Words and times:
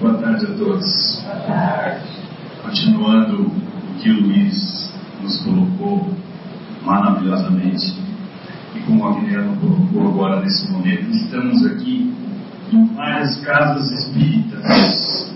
Boa 0.00 0.14
tarde 0.14 0.46
a 0.46 0.54
todos. 0.56 1.22
Continuando 2.62 3.42
o 3.42 4.00
que 4.00 4.08
o 4.08 4.22
Luiz 4.22 4.90
nos 5.20 5.42
colocou 5.42 6.10
maravilhosamente, 6.82 7.98
e 8.74 8.80
como 8.86 9.06
a 9.06 9.20
Guilherme 9.20 9.58
colocou 9.58 10.08
agora 10.08 10.40
nesse 10.40 10.72
momento, 10.72 11.10
estamos 11.10 11.66
aqui 11.66 12.14
em 12.72 12.86
várias 12.94 13.42
casas 13.42 13.90
espíritas. 13.90 15.34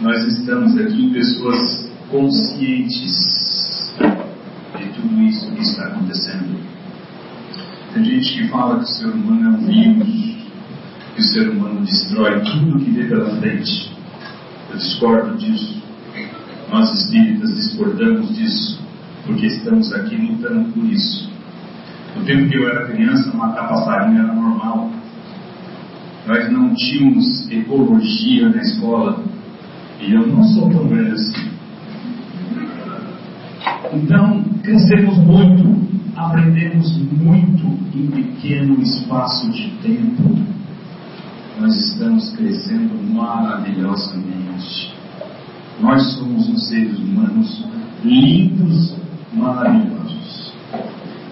Nós 0.00 0.24
estamos 0.24 0.76
aqui 0.76 1.04
em 1.04 1.12
pessoas 1.12 1.88
conscientes 2.10 3.94
de 4.76 4.88
tudo 4.88 5.22
isso 5.22 5.52
que 5.52 5.62
está 5.62 5.86
acontecendo. 5.86 6.58
Tem 7.94 8.04
gente 8.04 8.42
que 8.42 8.48
fala 8.48 8.78
que 8.78 8.84
o 8.84 8.88
ser 8.88 9.06
humano 9.06 9.50
é 9.50 9.50
um 9.50 9.66
vírus, 9.66 10.21
que 11.14 11.20
o 11.20 11.24
ser 11.24 11.48
humano 11.50 11.80
destrói 11.82 12.40
tudo 12.40 12.78
que 12.84 12.90
vê 12.90 13.04
pela 13.04 13.36
frente. 13.36 13.92
Eu 14.70 14.76
discordo 14.76 15.36
disso. 15.36 15.82
Nós 16.70 16.90
espíritas 16.98 17.54
discordamos 17.54 18.34
disso, 18.34 18.80
porque 19.26 19.46
estamos 19.46 19.92
aqui 19.92 20.16
lutando 20.16 20.72
por 20.72 20.84
isso. 20.84 21.30
No 22.16 22.24
tempo 22.24 22.48
que 22.48 22.56
eu 22.56 22.68
era 22.68 22.86
criança, 22.86 23.36
matar 23.36 23.68
passarinho 23.68 24.22
era 24.22 24.34
normal. 24.34 24.90
Nós 26.26 26.50
não 26.50 26.74
tínhamos 26.74 27.50
ecologia 27.50 28.48
na 28.48 28.62
escola. 28.62 29.22
E 30.00 30.12
eu 30.12 30.26
não 30.26 30.42
sou 30.44 30.70
tão 30.70 30.88
velho 30.88 31.12
assim. 31.12 31.52
Então, 33.92 34.42
crescemos 34.62 35.18
muito, 35.18 35.78
aprendemos 36.16 36.96
muito 37.12 37.66
em 37.94 38.06
pequeno 38.06 38.80
espaço 38.82 39.50
de 39.50 39.68
tempo. 39.82 40.51
Nós 41.60 41.76
estamos 41.76 42.34
crescendo 42.36 42.94
maravilhosamente. 43.12 44.94
Nós 45.80 46.02
somos 46.14 46.48
os 46.48 46.68
seres 46.68 46.98
humanos 46.98 47.64
lindos, 48.04 48.94
maravilhosos. 49.32 50.52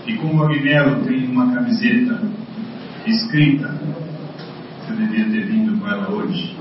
E 0.06 0.14
como 0.14 0.42
a 0.42 0.46
Agnello 0.46 1.04
tem 1.04 1.26
uma 1.26 1.52
camiseta 1.52 2.20
escrita, 3.06 3.74
você 4.80 4.92
deveria 4.92 5.24
ter 5.30 5.46
vindo 5.46 5.78
com 5.78 5.88
ela 5.88 6.10
hoje. 6.10 6.56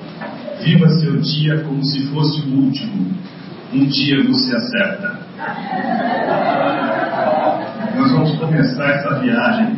Viva 0.64 0.90
seu 0.90 1.18
dia 1.18 1.64
como 1.64 1.84
se 1.84 2.08
fosse 2.08 2.42
o 2.42 2.66
último. 2.66 3.14
Um 3.74 3.86
dia 3.86 4.24
você 4.24 4.56
acerta. 4.56 5.20
Nós 7.96 8.12
vamos 8.12 8.38
começar 8.40 8.86
essa 8.90 9.20
viagem. 9.20 9.78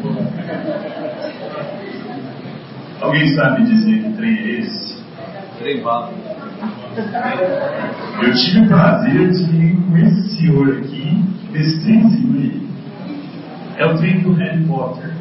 Alguém 3.02 3.34
sabe 3.34 3.64
dizer 3.64 4.04
que 4.04 4.14
trem 4.14 4.38
é 4.38 4.60
esse? 4.60 5.02
Trem 5.58 5.82
bala. 5.82 6.12
Eu 8.22 8.34
tive 8.36 8.60
o 8.60 8.68
prazer 8.68 9.32
de 9.32 9.76
com 9.76 9.98
esse 9.98 10.38
senhor 10.38 10.78
aqui, 10.78 11.26
esse 11.56 11.82
trenzinho 11.82 12.40
aí. 12.40 12.70
É 13.78 13.86
o 13.88 13.98
trem 13.98 14.22
do 14.22 14.34
Harry 14.34 14.64
Potter. 14.66 15.16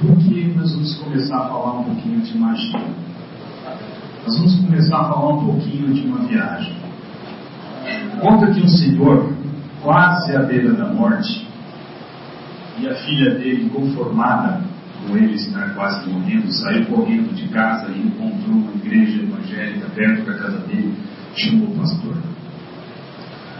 Porque 0.00 0.52
nós 0.56 0.72
vamos 0.72 0.94
começar 0.96 1.36
a 1.36 1.48
falar 1.48 1.80
um 1.80 1.84
pouquinho 1.84 2.20
de 2.22 2.38
magia. 2.38 2.80
Nós 4.24 4.36
vamos 4.38 4.56
começar 4.56 5.00
a 5.00 5.04
falar 5.04 5.34
um 5.34 5.44
pouquinho 5.44 5.92
de 5.92 6.00
uma 6.06 6.20
viagem. 6.20 6.76
Conta 8.20 8.46
que 8.46 8.60
um 8.62 8.68
senhor, 8.68 9.34
quase 9.82 10.34
à 10.34 10.42
beira 10.44 10.72
da 10.72 10.86
morte, 10.86 11.46
e 12.78 12.88
a 12.88 12.94
filha 12.94 13.34
dele, 13.34 13.66
inconformada 13.66 14.71
com 15.06 15.16
ele 15.16 15.34
estar 15.34 15.74
quase 15.74 16.08
morrendo, 16.08 16.52
saiu 16.52 16.86
correndo 16.86 17.34
de 17.34 17.48
casa 17.48 17.90
e 17.90 18.06
encontrou 18.06 18.56
uma 18.56 18.72
igreja 18.72 19.22
evangélica 19.22 19.88
perto 19.94 20.24
da 20.24 20.38
casa 20.38 20.58
dele, 20.66 20.94
chamou 21.36 21.68
o 21.68 21.76
pastor. 21.76 22.16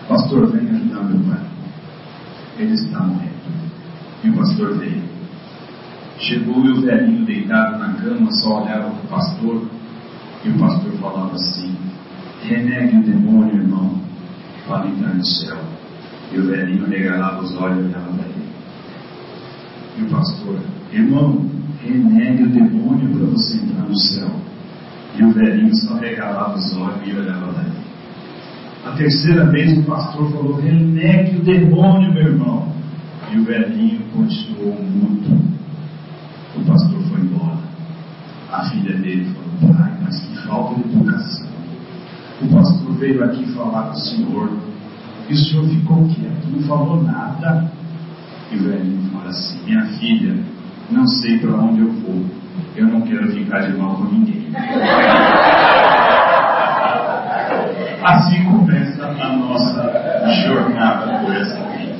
Pastor, 0.08 0.52
vem 0.52 0.68
ajudar 0.68 1.04
meu 1.04 1.20
pai. 1.20 1.46
Ele 2.58 2.74
está 2.74 3.00
morrendo. 3.00 3.32
E 4.24 4.30
o 4.30 4.34
pastor 4.34 4.78
veio. 4.78 5.02
Chegou 6.18 6.64
e 6.64 6.70
o 6.70 6.80
velhinho 6.82 7.24
deitado 7.24 7.78
na 7.78 7.94
cama 7.94 8.30
só 8.30 8.62
olhava 8.62 8.90
para 8.90 9.04
o 9.04 9.08
pastor 9.08 9.62
e 10.44 10.48
o 10.50 10.58
pastor 10.58 10.92
falava 11.00 11.34
assim: 11.34 11.74
renegue 12.42 12.98
o 12.98 13.02
demônio, 13.02 13.56
irmão, 13.56 14.00
para 14.66 14.86
entrar 14.86 15.14
no 15.14 15.24
céu. 15.24 15.58
E 16.32 16.38
o 16.38 16.46
velhinho 16.46 16.86
regalava 16.86 17.42
os 17.42 17.56
olhos 17.56 17.78
e 17.78 17.88
olhava 17.88 18.12
para 18.12 18.26
ele. 18.26 18.31
E 19.98 20.02
o 20.02 20.06
pastor, 20.08 20.58
irmão, 20.92 21.46
renegue 21.82 22.44
o 22.44 22.50
demônio 22.50 23.10
para 23.10 23.26
você 23.26 23.56
entrar 23.58 23.88
no 23.88 23.96
céu. 23.96 24.30
E 25.18 25.24
o 25.24 25.32
velhinho 25.32 25.74
só 25.76 25.94
regalava 25.96 26.56
os 26.56 26.76
olhos 26.76 27.06
e 27.06 27.12
olhava 27.12 27.60
ele. 27.60 27.82
A 28.84 28.92
terceira 28.92 29.44
vez 29.50 29.78
o 29.78 29.82
pastor 29.84 30.30
falou: 30.32 30.60
renegue 30.60 31.36
o 31.36 31.44
demônio, 31.44 32.12
meu 32.12 32.32
irmão. 32.32 32.72
E 33.30 33.38
o 33.38 33.44
velhinho 33.44 34.00
continuou 34.12 34.82
mudo. 34.82 35.40
O 36.56 36.64
pastor 36.64 37.00
foi 37.08 37.20
embora. 37.20 37.58
A 38.50 38.64
filha 38.70 38.96
dele 38.96 39.26
falou: 39.26 39.74
pai, 39.74 39.92
mas 40.02 40.20
que 40.20 40.36
falta 40.46 40.74
de 40.74 40.96
educação. 40.96 41.46
O 42.40 42.48
pastor 42.48 42.94
veio 42.94 43.24
aqui 43.24 43.46
falar 43.52 43.88
com 43.88 43.92
o 43.92 44.00
senhor. 44.00 44.50
E 45.28 45.34
o 45.34 45.36
senhor 45.36 45.68
ficou 45.68 46.08
quieto, 46.08 46.48
não 46.50 46.62
falou 46.62 47.02
nada. 47.02 47.70
E 48.50 48.56
o 48.56 48.64
velhinho 48.64 49.10
fala 49.32 49.38
assim: 49.38 49.58
Minha 49.64 49.86
filha, 49.98 50.36
não 50.90 51.06
sei 51.06 51.38
para 51.38 51.54
onde 51.54 51.80
eu 51.80 51.90
vou. 51.92 52.24
Eu 52.76 52.86
não 52.86 53.00
quero 53.02 53.32
ficar 53.32 53.60
de 53.60 53.76
mal 53.76 53.96
com 53.96 54.04
ninguém. 54.04 54.46
Assim 58.04 58.44
começa 58.44 59.06
a 59.06 59.36
nossa 59.36 59.92
jornada 60.44 61.18
por 61.20 61.34
essa 61.34 61.56
vida. 61.70 61.92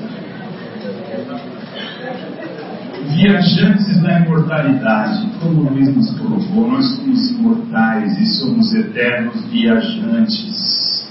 Viajantes 3.15 4.03
da 4.03 4.21
imortalidade, 4.21 5.29
como 5.41 5.63
o 5.63 5.73
Luiz 5.73 5.95
nos 5.95 6.11
colocou, 6.19 6.71
nós 6.71 6.97
somos 6.97 7.31
imortais 7.31 8.19
e 8.19 8.27
somos 8.27 8.75
eternos 8.75 9.45
viajantes. 9.47 11.09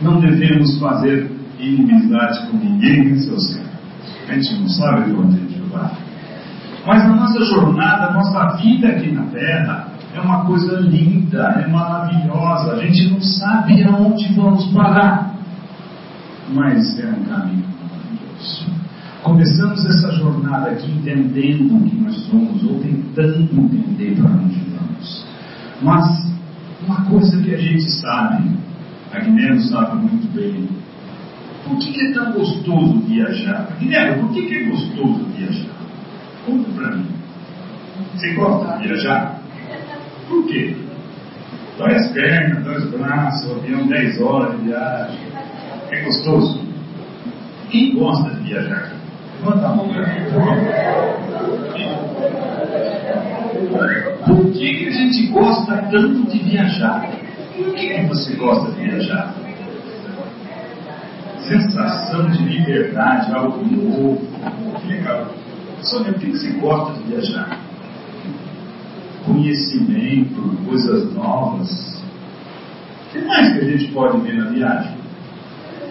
Não 0.00 0.20
devemos 0.20 0.78
fazer 0.78 1.30
inimizade 1.58 2.46
com 2.46 2.58
ninguém, 2.58 3.18
seus 3.18 3.54
caras? 3.54 3.66
A 4.28 4.34
gente 4.34 4.54
não 4.60 4.68
sabe 4.68 5.10
para 5.10 5.20
onde 5.20 5.36
a 5.36 5.40
gente 5.40 5.60
vai. 5.70 5.90
Mas 6.86 7.02
a 7.02 7.08
nossa 7.08 7.44
jornada, 7.44 8.06
a 8.06 8.14
nossa 8.14 8.56
vida 8.56 8.88
aqui 8.88 9.10
na 9.10 9.22
Terra 9.26 9.88
é 10.14 10.20
uma 10.20 10.44
coisa 10.44 10.80
linda, 10.80 11.42
é 11.42 11.68
maravilhosa. 11.68 12.72
A 12.72 12.86
gente 12.86 13.10
não 13.10 13.20
sabe 13.20 13.82
aonde 13.84 14.32
vamos 14.34 14.66
parar, 14.72 15.34
mas 16.52 16.98
é 16.98 17.06
um 17.06 17.24
caminho 17.24 17.66
maravilhoso. 17.80 18.66
Começamos 19.22 19.84
essa 19.84 20.12
jornada 20.12 20.70
aqui 20.70 20.90
entendendo 20.90 21.84
que 21.88 21.96
nós 21.96 22.16
somos, 22.26 22.62
ou 22.62 22.80
tentando 22.80 23.40
entender 23.40 24.14
para 24.14 24.30
onde 24.30 24.60
vamos. 24.70 25.26
Mas 25.82 26.32
uma 26.86 27.04
coisa 27.06 27.42
que 27.42 27.54
a 27.54 27.58
gente 27.58 27.90
sabe, 28.00 28.48
a 29.12 29.18
Guilherme 29.18 29.60
sabe 29.64 29.96
muito 29.96 30.32
bem, 30.32 30.68
por 31.66 31.78
que, 31.78 31.92
que 31.92 32.06
é 32.06 32.12
tão 32.12 32.32
gostoso 32.32 33.00
viajar? 33.00 33.68
Guilherme, 33.78 34.22
por 34.22 34.32
que, 34.32 34.46
que 34.46 34.54
é 34.54 34.64
gostoso 34.64 35.24
viajar? 35.36 35.76
Conta 36.46 36.70
para 36.70 36.96
mim. 36.96 37.06
Você 38.14 38.34
gosta 38.34 38.78
de 38.78 38.88
viajar? 38.88 39.40
Por 40.28 40.46
quê? 40.46 40.76
Dói 41.76 41.94
as 41.94 42.12
pernas, 42.12 42.64
dói 42.64 42.76
os 42.76 42.90
braços, 42.90 43.50
o 43.50 43.56
avião 43.56 43.86
10 43.86 44.20
horas 44.20 44.58
de 44.58 44.68
viagem. 44.68 45.18
É 45.90 46.00
gostoso? 46.02 46.60
Quem 47.70 47.94
gosta 47.94 48.30
de 48.30 48.44
viajar? 48.44 48.92
Levanta 49.40 49.66
a 49.66 49.74
mão 49.74 49.88
para 49.88 50.06
Por 54.24 54.52
que, 54.52 54.74
que 54.74 54.88
a 54.88 54.92
gente 54.92 55.26
gosta 55.26 55.76
tanto 55.90 56.30
de 56.30 56.38
viajar? 56.38 57.10
Por 57.56 57.74
que, 57.74 57.88
que 57.88 58.06
você 58.06 58.34
gosta 58.36 58.70
de 58.72 58.88
viajar? 58.88 59.45
Sensação 61.48 62.28
de 62.30 62.42
liberdade, 62.42 63.32
algo 63.32 63.64
novo. 63.64 64.20
Que 64.80 64.88
legal. 64.88 65.26
Sônia, 65.80 66.12
por 66.12 66.20
que, 66.20 66.32
você 66.32 66.50
gosta 66.54 66.94
de 66.94 67.04
viajar? 67.04 67.60
Conhecimento, 69.24 70.58
coisas 70.66 71.14
novas. 71.14 72.02
O 73.06 73.12
que 73.12 73.24
mais 73.24 73.52
que 73.52 73.60
a 73.60 73.64
gente 73.64 73.92
pode 73.92 74.20
ver 74.22 74.34
na 74.34 74.50
viagem? 74.50 74.96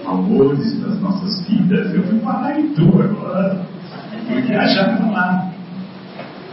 Amores 0.06 0.80
das 0.82 1.00
nossas 1.00 1.48
vidas. 1.48 1.94
Eu 1.94 2.04
fui 2.04 2.20
parar 2.20 2.60
em 2.60 2.74
tu 2.74 3.02
agora. 3.02 3.66
Fui 4.28 4.42
viajar 4.42 4.98
para 4.98 5.10
lá. 5.10 5.52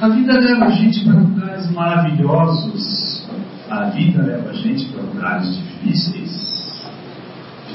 A 0.00 0.08
vida 0.08 0.38
leva 0.38 0.66
a 0.66 0.70
gente 0.70 1.04
para 1.04 1.14
lugares 1.14 1.70
maravilhosos. 1.72 3.28
A 3.68 3.84
vida 3.86 4.22
leva 4.22 4.50
a 4.50 4.52
gente 4.52 4.86
para 4.86 5.02
lugares 5.02 5.56
difíceis. 5.56 6.61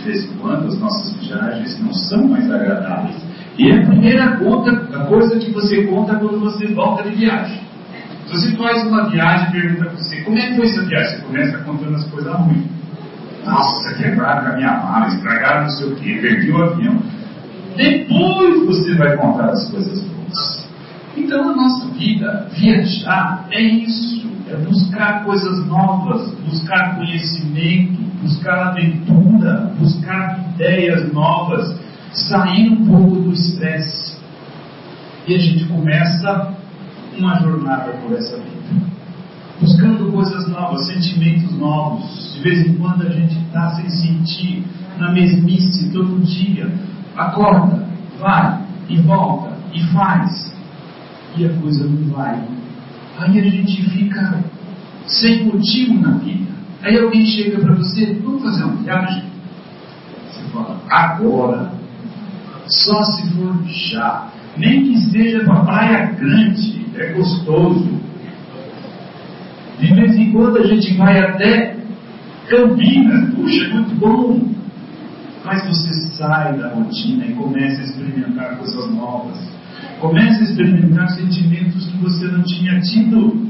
Vez 0.07 0.24
em 0.24 0.38
quando 0.38 0.68
as 0.68 0.80
nossas 0.80 1.12
viagens 1.18 1.77
não 1.81 1.94
são 1.94 2.30
mais 2.30 2.50
agradáveis. 2.50 3.18
E 3.57 3.69
é 3.69 3.77
a 3.77 3.86
primeira 3.88 4.38
conta, 4.38 4.71
a 4.71 5.06
coisa 5.06 5.38
que 5.38 5.51
você 5.51 5.83
conta 5.83 6.15
quando 6.15 6.39
você 6.39 6.68
volta 6.68 7.04
de 7.04 7.13
viagem. 7.13 7.59
Se 8.25 8.31
você 8.31 8.56
faz 8.56 8.88
uma 8.88 9.09
viagem 9.09 9.51
pergunta 9.51 9.89
para 9.89 9.98
você, 9.98 10.21
como 10.21 10.38
é 10.38 10.48
que 10.48 10.56
foi 10.56 10.65
essa 10.68 10.86
viagem? 10.86 11.18
Você 11.18 11.25
começa 11.25 11.57
contando 11.57 11.95
as 11.95 12.06
coisas 12.06 12.33
ruins. 12.33 12.65
Nossa, 13.45 13.95
quebraram 13.95 14.54
a 14.54 14.56
minha 14.56 14.71
mala, 14.77 15.07
estragaram 15.07 15.63
não 15.63 15.69
sei 15.71 15.88
o 15.88 15.95
quê, 15.95 16.19
perdi 16.21 16.51
o 16.51 16.63
avião. 16.63 17.01
Depois 17.75 18.65
você 18.65 18.95
vai 18.95 19.18
contar 19.18 19.50
as 19.50 19.69
coisas 19.69 20.01
boas. 20.04 20.68
Então, 21.18 21.50
a 21.50 21.56
nossa 21.56 21.88
vida, 21.88 22.48
viajar, 22.54 23.45
é 23.51 23.62
isso. 23.62 24.25
É 24.50 24.56
buscar 24.56 25.25
coisas 25.25 25.65
novas, 25.68 26.31
buscar 26.45 26.95
conhecimento, 26.95 27.96
buscar 28.27 28.68
aventura, 28.68 29.74
buscar 29.79 30.51
ideias 30.53 31.12
novas, 31.13 31.79
sair 32.12 32.69
um 32.69 32.85
pouco 32.85 33.15
do 33.21 33.31
estresse. 33.31 34.18
E 35.25 35.35
a 35.35 35.39
gente 35.39 35.65
começa 35.65 36.53
uma 37.18 37.39
jornada 37.39 37.94
por 37.94 38.15
essa 38.15 38.38
vida. 38.38 38.57
Buscando 39.59 40.12
coisas 40.12 40.47
novas, 40.50 40.85
sentimentos 40.85 41.51
novos. 41.57 42.33
De 42.35 42.41
vez 42.41 42.68
em 42.68 42.75
quando 42.75 43.07
a 43.07 43.09
gente 43.09 43.38
está 43.39 43.71
sem 43.71 43.89
sentir, 43.89 44.63
na 45.00 45.12
mesmice 45.12 45.91
todo 45.91 46.23
dia. 46.23 46.71
Acorda, 47.15 47.88
vai 48.19 48.62
e 48.89 48.97
volta 48.97 49.57
e 49.73 49.83
faz. 49.88 50.53
E 51.35 51.45
a 51.45 51.53
coisa 51.53 51.88
não 51.88 52.13
vai. 52.13 52.41
Aí 53.19 53.39
a 53.39 53.44
gente 53.44 53.89
fica 53.89 54.44
sem 55.07 55.45
motivo 55.45 56.00
na 56.00 56.12
vida. 56.18 56.46
Aí 56.81 56.97
alguém 56.97 57.25
chega 57.25 57.59
para 57.59 57.75
você, 57.75 58.13
vamos 58.24 58.44
fazer 58.44 58.63
uma 58.63 58.75
viagem? 58.75 59.24
Você 60.29 60.44
fala, 60.51 60.81
agora. 60.89 61.71
Só 62.68 63.03
se 63.03 63.29
for 63.31 63.56
já. 63.65 64.27
Nem 64.57 64.83
que 64.83 64.97
seja 65.09 65.44
para 65.44 65.63
Praia 65.63 66.12
Grande, 66.19 66.85
é 66.95 67.13
gostoso. 67.13 67.97
De 69.79 69.94
vez 69.94 70.15
em 70.15 70.31
quando 70.31 70.57
a 70.57 70.68
gente 70.68 70.94
vai 70.95 71.19
até 71.19 71.77
Campinas, 72.50 73.33
puxa, 73.35 73.65
é 73.65 73.73
muito 73.73 73.95
bom. 73.95 74.57
Mas 75.45 75.63
você 75.65 75.94
sai 76.18 76.57
da 76.57 76.73
rotina 76.73 77.25
e 77.25 77.33
começa 77.33 77.81
a 77.81 77.85
experimentar 77.85 78.57
coisas 78.57 78.89
novas. 78.94 79.38
Começa 80.00 80.39
a 80.39 80.44
experimentar 80.44 81.09
sentimentos 81.09 81.85
que 81.85 81.97
você 81.97 82.25
não 82.25 82.44
tinha 82.44 82.80
tido. 82.81 83.46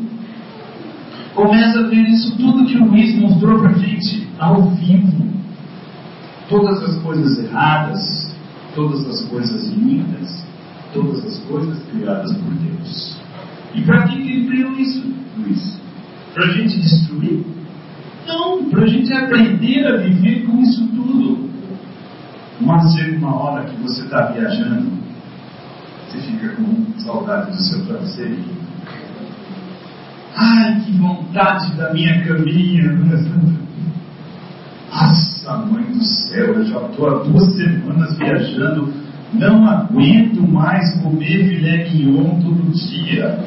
Começa 1.38 1.81
a 1.81 1.84
ver 1.84 2.01
isso 2.10 2.36
tudo 2.36 2.66
que 2.66 2.75
o 2.80 2.86
Luiz 2.86 3.16
mostrou 3.16 3.60
para 3.60 3.69
a 3.69 3.78
gente 3.78 4.28
ao 4.39 4.72
vivo. 4.72 5.24
Todas 6.50 6.81
as 6.81 6.98
coisas 7.04 7.38
erradas, 7.38 8.36
todas 8.74 9.07
as 9.07 9.22
coisas 9.25 9.72
lindas, 9.72 10.44
todas 10.95 11.24
as 11.24 11.38
coisas 11.42 11.78
criadas 11.92 12.36
por 12.38 12.54
Deus. 12.56 13.22
E 13.75 13.84
para 13.84 14.07
que 14.07 14.19
ele 14.19 14.48
criou 14.48 14.72
isso, 14.80 15.13
Luiz? 15.38 15.80
Para 16.34 16.45
a 16.45 16.54
gente 16.54 16.80
destruir? 16.80 17.45
Não, 18.28 18.66
para 18.72 18.86
a 18.86 18.88
gente 18.88 19.13
aprender 19.13 19.86
a 19.86 19.98
viver 19.98 20.44
com 20.44 20.60
isso 20.60 20.88
tudo. 20.88 21.51
Mas 22.60 22.95
chega 22.95 23.16
uma 23.16 23.36
hora 23.36 23.63
que 23.63 23.80
você 23.83 24.01
está 24.01 24.31
viajando, 24.31 24.90
você 26.07 26.18
fica 26.18 26.56
com 26.56 27.00
saudade 27.00 27.51
do 27.51 27.62
seu 27.62 27.86
travesseiro. 27.86 28.67
Ai, 30.38 30.81
que 30.86 30.92
vontade 30.94 31.75
da 31.75 31.92
minha 31.94 32.24
caminha. 32.24 32.94
Nossa, 34.92 35.57
mãe 35.57 35.84
do 35.84 36.04
céu, 36.04 36.54
eu 36.54 36.66
já 36.66 36.80
estou 36.80 37.10
há 37.10 37.24
duas 37.24 37.56
semanas 37.56 38.18
viajando 38.18 38.94
não 39.34 39.68
aguento 39.68 40.42
mais 40.48 41.01
comer 41.01 41.50
filé 41.50 41.89
mignon 41.89 42.39
todo 42.42 42.72
dia. 42.72 43.38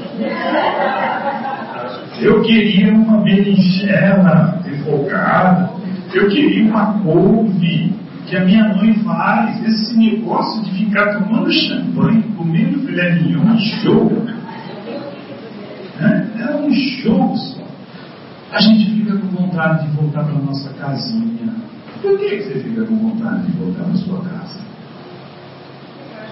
Eu 2.21 2.43
queria 2.43 2.93
uma 2.93 3.23
berinjela 3.23 4.61
refogada. 4.65 5.71
Eu 6.13 6.29
queria 6.29 6.65
uma 6.65 6.99
couve 7.01 7.95
que 8.27 8.37
a 8.37 8.45
minha 8.45 8.75
mãe 8.75 8.93
faz. 9.05 9.65
Esse 9.65 9.97
negócio 9.97 10.63
de 10.65 10.85
ficar 10.85 11.15
tomando 11.15 11.51
champanhe, 11.51 12.23
comendo 12.37 12.81
filé 12.81 13.15
mignon, 13.15 13.57
show. 13.59 14.27
É, 16.01 16.43
é 16.43 16.57
um 16.57 16.73
show 16.73 17.37
só. 17.37 17.61
A 18.53 18.61
gente 18.61 18.91
fica 18.91 19.17
com 19.17 19.29
vontade 19.29 19.87
de 19.87 19.97
voltar 19.97 20.25
para 20.25 20.35
nossa 20.35 20.73
casinha. 20.75 21.55
Por 22.01 22.19
que 22.19 22.43
você 22.43 22.61
fica 22.61 22.85
com 22.85 22.97
vontade 22.97 23.47
de 23.47 23.53
voltar 23.59 23.85
para 23.85 23.95
sua 23.97 24.21
casa? 24.23 24.61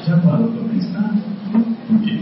Já 0.06 0.16
parou 0.18 0.48
para 0.48 0.68
pensar? 0.68 1.14
Por 1.86 2.00
quê? 2.00 2.20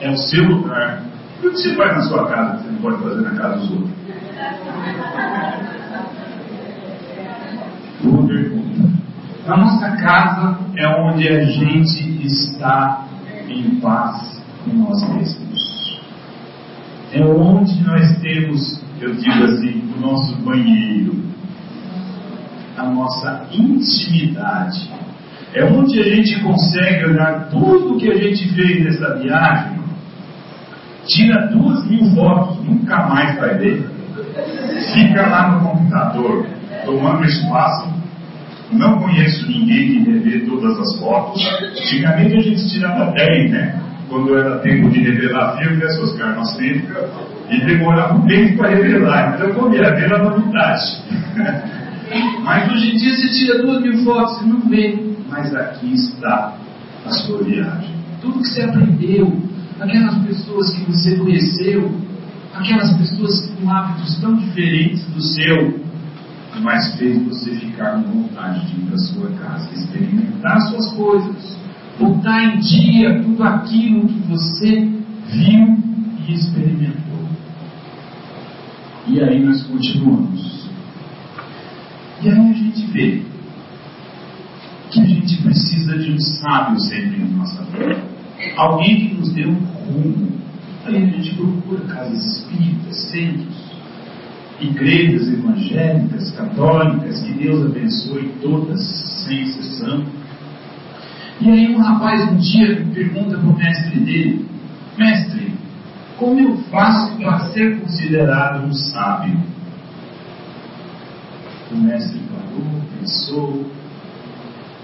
É 0.00 0.10
o 0.10 0.16
seu 0.16 0.42
lugar. 0.48 1.02
E 1.42 1.46
o 1.46 1.50
que 1.50 1.58
você 1.58 1.74
faz 1.74 1.96
na 1.96 2.02
sua 2.02 2.26
casa 2.26 2.56
que 2.56 2.64
você 2.64 2.70
não 2.70 2.78
pode 2.78 3.02
fazer 3.02 3.20
na 3.20 3.30
casa 3.30 3.56
dos 3.58 3.70
outros? 3.70 3.90
Boa 8.02 8.26
pergunta. 8.26 8.90
A 9.46 9.56
nossa 9.56 9.90
casa 9.96 10.58
é 10.76 10.88
onde 10.88 11.28
a 11.28 11.44
gente 11.44 12.26
está 12.26 13.06
em 13.48 13.80
paz 13.80 14.42
com 14.64 14.70
nós 14.74 15.08
mesmos. 15.10 16.00
É 17.12 17.24
onde 17.24 17.82
nós 17.84 18.18
temos, 18.18 18.82
eu 19.00 19.14
digo 19.14 19.44
assim, 19.44 19.92
o 19.96 20.00
nosso 20.00 20.36
banheiro, 20.42 21.14
a 22.76 22.84
nossa 22.84 23.46
intimidade. 23.52 24.90
É 25.52 25.64
onde 25.64 26.00
a 26.00 26.02
gente 26.02 26.40
consegue 26.40 27.04
olhar 27.04 27.48
tudo 27.48 27.96
que 27.96 28.10
a 28.10 28.16
gente 28.16 28.48
fez 28.54 28.84
nessa 28.84 29.14
viagem, 29.20 29.78
tira 31.06 31.46
duas 31.46 31.86
mil 31.86 32.04
fotos, 32.16 32.64
nunca 32.64 33.06
mais 33.06 33.38
vai 33.38 33.56
ver, 33.58 33.88
fica 34.92 35.26
lá 35.28 35.52
no 35.52 35.68
computador, 35.68 36.46
tomando 36.84 37.24
espaço. 37.24 38.03
Não 38.72 38.98
conheço 38.98 39.46
ninguém 39.46 40.04
que 40.04 40.10
revê 40.10 40.40
todas 40.40 40.78
as 40.78 40.98
fotos. 40.98 41.42
Antigamente 41.62 42.36
a 42.36 42.40
gente 42.40 42.68
tirava 42.70 43.12
10, 43.12 43.50
né? 43.50 43.80
Quando 44.08 44.36
era 44.36 44.58
tempo 44.58 44.90
de 44.90 45.00
revelar 45.00 45.56
filme, 45.58 45.84
Oscar? 45.84 46.34
Nosso 46.36 46.58
tempo, 46.58 46.86
e 47.50 47.64
demorava 47.64 48.14
um 48.14 48.26
tempo 48.26 48.58
para 48.58 48.70
revelar. 48.70 49.34
Então, 49.34 49.54
como 49.54 49.74
ia 49.74 49.94
ver 49.94 50.12
a 50.12 50.18
novidade. 50.18 50.82
Mas 52.42 52.72
hoje 52.72 52.94
em 52.94 52.96
dia 52.96 53.14
você 53.16 53.28
tira 53.30 53.62
duas 53.62 53.82
mil 53.82 54.04
fotos 54.04 54.42
e 54.42 54.46
não 54.46 54.60
vê. 54.68 54.98
Mas 55.28 55.54
aqui 55.54 55.92
está 55.92 56.56
a 57.04 57.10
sua 57.10 57.42
viagem. 57.42 57.94
Tudo 58.20 58.40
que 58.40 58.48
você 58.48 58.62
aprendeu, 58.62 59.42
aquelas 59.80 60.14
pessoas 60.18 60.70
que 60.74 60.84
você 60.90 61.16
conheceu, 61.16 61.94
aquelas 62.54 62.96
pessoas 62.96 63.50
com 63.50 63.70
hábitos 63.70 64.20
tão 64.20 64.36
diferentes 64.36 65.04
do 65.06 65.20
seu, 65.20 65.80
mas 66.60 66.96
fez 66.96 67.22
você 67.26 67.54
ficar 67.56 68.02
com 68.02 68.22
vontade 68.22 68.66
de 68.66 68.80
ir 68.80 68.86
para 68.86 68.98
sua 68.98 69.30
casa, 69.30 69.74
experimentar 69.74 70.60
suas 70.70 70.92
coisas, 70.92 71.58
botar 71.98 72.44
em 72.44 72.60
dia 72.60 73.22
tudo 73.22 73.42
aquilo 73.42 74.08
que 74.08 74.18
você 74.28 74.80
viu 75.26 75.78
e 76.26 76.32
experimentou. 76.32 77.28
E 79.06 79.20
aí 79.22 79.44
nós 79.44 79.62
continuamos. 79.64 80.70
E 82.22 82.28
aí 82.28 82.38
a 82.38 82.52
gente 82.52 82.86
vê 82.86 83.22
que 84.90 85.00
a 85.00 85.04
gente 85.04 85.42
precisa 85.42 85.98
de 85.98 86.12
um 86.12 86.18
sábio 86.18 86.78
sempre 86.80 87.18
na 87.18 87.36
nossa 87.36 87.64
vida. 87.64 88.02
Alguém 88.56 89.08
que 89.08 89.14
nos 89.14 89.32
dê 89.32 89.46
um 89.46 89.54
rumo. 89.54 90.32
Aí 90.84 90.96
a 90.96 91.06
gente 91.06 91.34
procura 91.34 91.80
casas 91.86 92.24
espíritas, 92.24 92.96
centros, 93.10 93.73
igrejas 94.60 95.28
evangélicas, 95.28 96.30
católicas, 96.32 97.22
que 97.22 97.32
Deus 97.34 97.66
abençoe 97.66 98.34
todas, 98.40 98.80
sem 99.24 99.42
exceção. 99.42 100.04
E 101.40 101.50
aí 101.50 101.74
um 101.74 101.78
rapaz 101.78 102.30
um 102.30 102.36
dia 102.36 102.86
pergunta 102.94 103.36
para 103.36 103.48
o 103.48 103.56
mestre 103.56 104.00
dele, 104.00 104.46
mestre, 104.96 105.52
como 106.16 106.40
eu 106.40 106.56
faço 106.70 107.16
para 107.16 107.40
ser 107.50 107.80
considerado 107.80 108.66
um 108.66 108.72
sábio? 108.72 109.36
O 111.72 111.76
mestre 111.76 112.20
parou, 112.30 112.82
pensou 113.00 113.66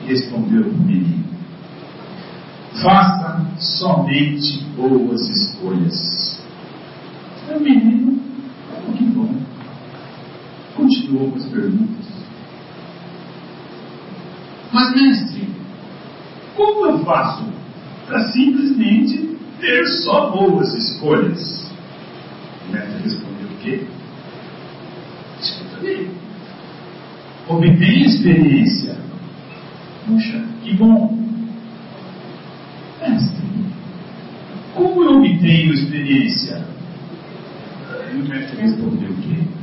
e 0.02 0.08
respondeu 0.08 0.64
para 0.64 0.72
o 0.72 0.82
menino: 0.82 1.24
Faça 2.82 3.46
somente 3.58 4.64
boas 4.76 5.20
escolhas. 5.28 6.42
O 7.48 7.60
menino, 7.60 8.20
continuou 11.10 11.32
com 11.32 11.38
as 11.38 11.46
perguntas. 11.46 12.06
Mas, 14.72 14.94
mestre, 14.94 15.48
como 16.56 16.86
eu 16.86 16.98
faço 17.04 17.44
para 18.06 18.28
simplesmente 18.32 19.36
ter 19.60 19.84
só 20.02 20.30
boas 20.30 20.72
escolhas? 20.74 21.70
O 22.68 22.72
mestre 22.72 23.02
respondeu: 23.02 23.48
O 23.48 23.58
quê? 23.62 23.86
Escuta 25.40 25.80
bem 25.80 26.10
obtém 27.48 28.02
experiência. 28.02 28.96
Puxa, 30.06 30.44
que 30.62 30.74
bom. 30.74 31.18
Mestre, 33.00 33.40
obtenho 34.76 35.72
experiência? 35.72 36.64
E 38.12 38.16
o 38.16 38.28
mestre 38.28 38.62
respondeu 38.62 39.10
o 39.10 39.16
quê? 39.16 39.59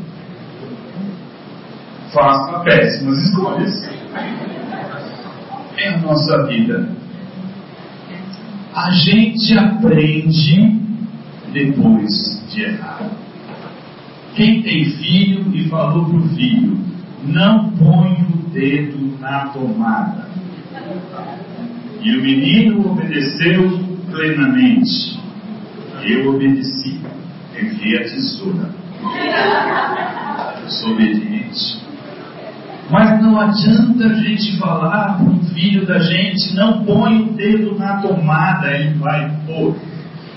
Faça 2.17 2.61
péssimas 2.61 3.19
escolhas. 3.27 3.87
É 5.77 5.89
a 5.89 5.97
nossa 5.99 6.47
vida. 6.47 6.89
A 8.73 8.89
gente 8.89 9.55
aprende 9.55 10.81
depois 11.53 12.43
de 12.49 12.63
errar. 12.63 13.11
Quem 14.33 14.63
tem 14.63 14.85
filho 14.85 15.55
e 15.55 15.69
falou 15.69 16.05
para 16.05 16.17
o 16.17 16.29
filho, 16.29 16.79
não 17.23 17.69
põe 17.73 18.13
o 18.13 18.49
dedo 18.49 19.19
na 19.19 19.49
tomada. 19.49 20.27
E 22.01 22.17
o 22.17 22.21
menino 22.23 22.93
obedeceu 22.93 23.79
plenamente. 24.09 25.19
Eu 26.01 26.33
obedeci. 26.33 26.99
Enviei 27.61 27.97
a 27.97 28.03
tesoura. 28.05 28.73
Eu 30.63 30.69
sou 30.69 30.93
obediente. 30.93 31.86
Mas 32.89 33.21
não 33.21 33.39
adianta 33.39 34.05
a 34.05 34.13
gente 34.13 34.57
falar 34.57 35.17
para 35.17 35.25
um 35.25 35.43
filho 35.43 35.85
da 35.85 35.99
gente, 35.99 36.55
não 36.55 36.85
põe 36.85 37.21
o 37.21 37.33
dedo 37.33 37.77
na 37.77 37.97
tomada, 37.97 38.71
ele 38.71 38.93
vai 38.97 39.29
pôr. 39.45 39.75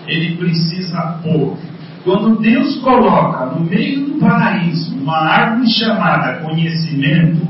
Ele 0.09 0.37
precisa 0.37 1.21
pôr. 1.23 1.57
Quando 2.03 2.41
Deus 2.41 2.77
coloca 2.81 3.55
no 3.55 3.65
meio 3.65 4.07
do 4.07 4.19
paraíso 4.19 4.97
uma 4.97 5.19
árvore 5.19 5.71
chamada 5.71 6.41
conhecimento, 6.41 7.47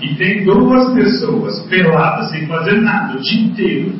e 0.00 0.14
tem 0.14 0.44
duas 0.44 0.92
pessoas 0.94 1.60
peladas 1.66 2.30
sem 2.30 2.46
fazer 2.46 2.80
nada 2.80 3.16
o 3.16 3.20
dia 3.20 3.42
inteiro, 3.42 3.94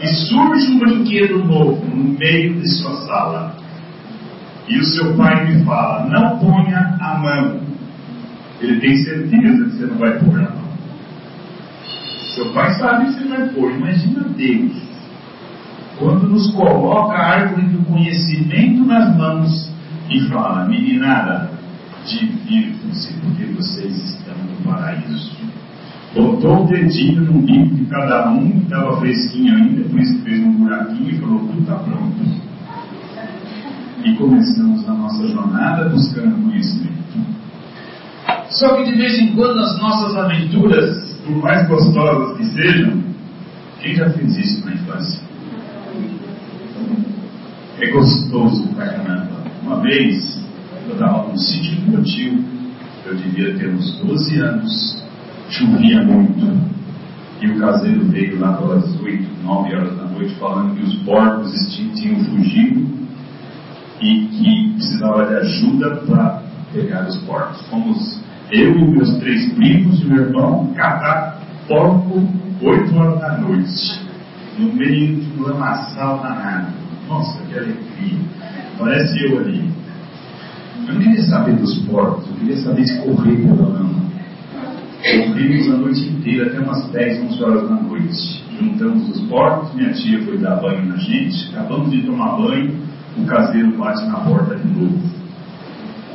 e 0.00 0.06
surge 0.06 0.72
um 0.72 0.78
brinquedo 0.78 1.44
novo 1.44 1.84
no 1.84 2.18
meio 2.18 2.60
de 2.60 2.68
sua 2.68 2.94
sala, 3.06 3.56
e 4.68 4.78
o 4.78 4.84
seu 4.84 5.14
pai 5.16 5.44
me 5.46 5.64
fala: 5.64 6.06
não 6.08 6.38
ponha 6.38 6.96
a 7.00 7.18
mão. 7.18 7.65
Ele 8.60 8.80
tem 8.80 8.96
certeza 9.04 9.64
que 9.64 9.76
você 9.76 9.86
não 9.86 9.98
vai 9.98 10.18
pôr 10.18 10.38
a 10.38 10.50
mão. 10.50 10.66
Seu 12.34 12.52
pai 12.52 12.74
sabe 12.74 13.06
que 13.06 13.12
você 13.12 13.28
vai 13.28 13.48
pôr. 13.48 13.72
Imagina 13.72 14.20
Deus. 14.36 14.72
Quando 15.98 16.28
nos 16.28 16.50
coloca 16.52 17.16
a 17.16 17.40
árvore 17.40 17.66
do 17.68 17.84
conhecimento 17.86 18.84
nas 18.84 19.16
mãos 19.16 19.70
e 20.10 20.20
fala: 20.28 20.66
meninada, 20.66 21.50
divirtam-se 22.06 23.14
porque 23.14 23.44
vocês 23.46 23.96
estão 23.96 24.34
no 24.36 24.70
paraíso. 24.70 25.36
Botou 26.14 26.64
o 26.64 26.66
dedinho 26.66 27.22
no 27.22 27.42
bico 27.42 27.74
de 27.74 27.84
cada 27.86 28.30
um, 28.30 28.50
que 28.50 28.64
estava 28.64 28.98
fresquinho 29.00 29.54
ainda, 29.54 29.88
por 29.88 30.00
isso 30.00 30.22
fez 30.22 30.40
um 30.40 30.52
buraquinho 30.52 31.10
e 31.10 31.18
falou: 31.18 31.40
tudo 31.40 31.60
está 31.60 31.74
pronto 31.76 32.46
e 34.06 34.14
começamos 34.14 34.88
a 34.88 34.94
nossa 34.94 35.26
jornada 35.26 35.88
buscando 35.88 36.40
conhecimento. 36.44 37.35
Só 38.50 38.76
que 38.76 38.84
de 38.84 38.96
vez 38.96 39.18
em 39.18 39.34
quando 39.34 39.58
as 39.58 39.78
nossas 39.78 40.16
aventuras, 40.16 41.16
por 41.24 41.36
mais 41.42 41.68
gostosas 41.68 42.36
que 42.36 42.44
sejam, 42.46 43.02
quem 43.80 43.94
já 43.94 44.10
fez 44.10 44.36
isso 44.36 44.64
na 44.64 44.72
infância? 44.72 45.20
É 47.78 47.90
gostoso 47.90 48.68
pra 48.68 48.86
caramba. 48.86 49.36
Uma 49.62 49.80
vez, 49.80 50.40
eu 50.86 50.92
estava 50.92 51.28
no 51.28 51.38
sítio 51.38 51.80
do 51.80 51.90
meu 51.90 52.02
tio, 52.04 52.44
eu 53.04 53.14
devia 53.16 53.54
ter 53.58 53.68
uns 53.68 53.98
12 53.98 54.38
anos, 54.38 55.04
chovia 55.50 56.02
muito, 56.02 56.76
e 57.40 57.48
o 57.48 57.58
caseiro 57.58 58.04
veio 58.06 58.40
lá 58.40 58.54
pelas 58.54 59.00
8, 59.00 59.28
9 59.44 59.74
horas 59.74 59.96
da 59.96 60.04
noite 60.04 60.34
falando 60.36 60.74
que 60.74 60.84
os 60.84 60.94
porcos 61.02 61.52
tinham 61.76 62.24
fugido 62.24 62.86
e 64.00 64.26
que 64.26 64.72
precisava 64.74 65.26
de 65.26 65.34
ajuda 65.34 65.96
para 66.06 66.42
pegar 66.72 67.06
os 67.06 67.16
porcos. 67.18 67.60
Fomos 67.66 68.25
eu 68.50 68.78
e 68.78 68.84
meus 68.84 69.16
três 69.18 69.52
primos 69.54 70.00
e 70.00 70.04
meu 70.06 70.24
irmão 70.24 70.72
catar 70.74 71.40
porco 71.68 72.22
8 72.62 72.96
horas 72.96 73.20
da 73.20 73.38
noite, 73.38 74.00
no 74.58 74.72
meio 74.72 75.16
de 75.16 75.38
um 75.38 75.42
lamaçal 75.42 76.22
danado. 76.22 76.72
Nossa, 77.06 77.38
que 77.44 77.58
alegria! 77.58 78.18
Parece 78.78 79.24
eu 79.24 79.38
ali. 79.38 79.70
Eu 80.88 80.94
não 80.94 81.00
queria 81.02 81.22
saber 81.24 81.56
dos 81.56 81.78
porcos, 81.80 82.26
eu 82.28 82.36
queria 82.36 82.56
saber 82.58 82.86
se 82.86 82.98
correr 83.02 83.36
pela 83.36 83.68
lama. 83.68 84.06
Corrimos 85.02 85.68
a 85.68 85.76
noite 85.76 86.00
inteira, 86.08 86.46
até 86.46 86.60
umas 86.60 86.90
10, 86.90 87.24
11 87.24 87.44
horas 87.44 87.68
da 87.68 87.74
noite. 87.74 88.44
Juntamos 88.58 89.10
os 89.10 89.20
porcos, 89.28 89.74
minha 89.74 89.92
tia 89.92 90.22
foi 90.24 90.38
dar 90.38 90.56
banho 90.56 90.86
na 90.86 90.96
gente, 90.96 91.50
acabamos 91.52 91.90
de 91.90 92.02
tomar 92.02 92.36
banho, 92.36 92.74
o 93.18 93.24
caseiro 93.26 93.76
bate 93.76 94.04
na 94.06 94.20
porta 94.20 94.56
de 94.56 94.66
novo. 94.66 95.15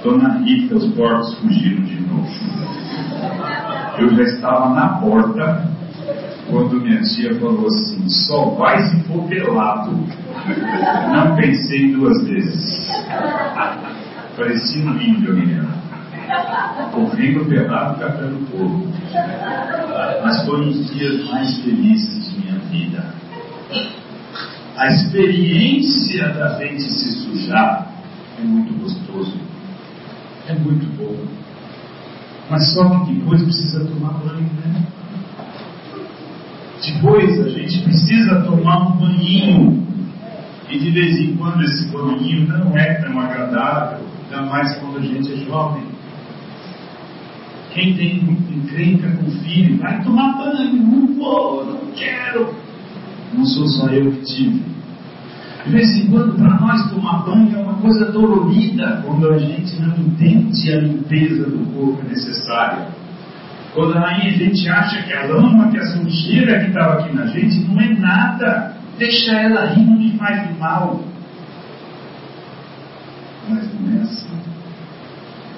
Dona 0.04 0.40
Rita, 0.40 0.76
os 0.76 0.94
porcos 0.94 1.34
fugiram 1.36 1.84
de 1.84 2.00
novo. 2.02 2.30
Eu 4.00 4.16
já 4.16 4.24
estava 4.24 4.70
na 4.74 4.88
porta 5.00 5.70
quando 6.50 6.82
minha 6.82 7.02
tia 7.02 7.40
falou 7.40 7.68
assim: 7.68 8.10
só 8.10 8.46
vai 8.52 8.82
se 8.90 9.00
for 9.04 9.24
pelado. 9.28 9.92
Não 11.14 11.36
pensei 11.36 11.94
duas 11.94 12.24
vezes. 12.24 12.88
Parecia 14.36 14.84
um 14.84 15.00
índio, 15.00 15.36
menina. 15.36 15.70
Correndo 16.92 17.46
pelado, 17.46 18.00
catando 18.00 18.46
fogo. 18.48 18.88
Mas 20.24 20.46
foram 20.46 20.68
os 20.70 20.90
dias 20.92 21.30
mais 21.30 21.58
felizes 21.60 22.32
de 22.32 22.40
minha 22.40 22.60
vida 22.72 23.22
a 24.82 24.88
experiência 24.88 26.30
da 26.30 26.58
gente 26.58 26.82
se 26.82 27.12
sujar 27.22 27.88
é 28.40 28.44
muito 28.44 28.74
gostoso, 28.82 29.38
é 30.52 30.60
muito 30.60 30.86
bom. 30.98 31.16
Mas 32.50 32.74
só 32.74 33.06
que 33.06 33.14
depois 33.14 33.42
precisa 33.44 33.86
tomar 33.86 34.14
banho, 34.14 34.50
né? 34.64 34.86
Depois 36.86 37.40
a 37.40 37.50
gente 37.50 37.82
precisa 37.82 38.42
tomar 38.42 38.88
um 38.88 38.98
banhinho. 38.98 39.88
E 40.70 40.80
de 40.80 40.92
vez 40.92 41.18
em 41.20 41.36
quando 41.36 41.64
esse 41.64 41.92
banhinho 41.92 42.48
não 42.48 42.78
é 42.78 42.94
tão 42.96 43.20
agradável, 43.20 44.06
ainda 44.24 44.50
mais 44.50 44.76
quando 44.80 44.98
a 44.98 45.02
gente 45.02 45.34
é 45.34 45.38
jovem. 45.46 45.84
Quem 47.74 47.94
tem 47.96 48.18
encrenca 48.18 49.10
com 49.12 49.28
o 49.28 49.32
filho, 49.32 49.78
vai 49.78 50.04
tomar 50.04 50.38
banho, 50.38 50.74
não 50.74 51.08
vou, 51.16 51.66
não 51.66 51.92
quero. 51.96 52.54
Não 53.34 53.46
sou 53.46 53.68
só 53.68 53.88
eu 53.88 54.12
que 54.12 54.22
tive. 54.24 54.64
De 55.66 55.72
vez 55.72 55.96
em 55.96 56.10
quando, 56.10 56.36
para 56.36 56.60
nós, 56.60 56.90
tomar 56.90 57.24
banho 57.24 57.56
é 57.56 57.60
uma 57.60 57.76
coisa 57.76 58.12
dolorida 58.12 59.04
quando 59.06 59.32
a 59.32 59.38
gente 59.38 59.80
não 59.80 59.96
entende 59.96 60.74
a 60.74 60.82
limpeza 60.82 61.50
do 61.50 61.66
corpo 61.74 62.04
necessária. 62.08 62.88
Quando 63.74 63.98
aí 63.98 64.28
a 64.28 64.32
gente 64.32 64.68
acha 64.68 65.04
que 65.04 65.14
a 65.14 65.26
lama, 65.28 65.70
que 65.70 65.78
a 65.78 65.86
sujeira 65.86 66.60
que 66.60 66.68
estava 66.68 67.00
aqui 67.00 67.16
na 67.16 67.28
gente 67.28 67.60
não 67.68 67.80
é 67.80 67.94
nada, 67.94 68.76
deixa 68.98 69.34
ela 69.34 69.62
aí, 69.62 69.86
não 69.86 69.98
me 69.98 70.12
faz 70.18 70.58
mal. 70.58 71.02
Mas 73.48 73.70
não 73.80 74.00
é 74.00 74.02
assim. 74.02 74.30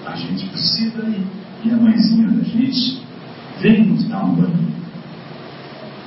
A 0.05 0.15
gente 0.15 0.45
precisa 0.47 1.01
ir. 1.07 1.25
E 1.63 1.71
a 1.71 1.77
mãezinha 1.77 2.27
da 2.27 2.43
gente 2.43 3.01
vem 3.61 3.85
nos 3.85 4.03
dar 4.09 4.25
um 4.25 4.35
banho. 4.35 4.73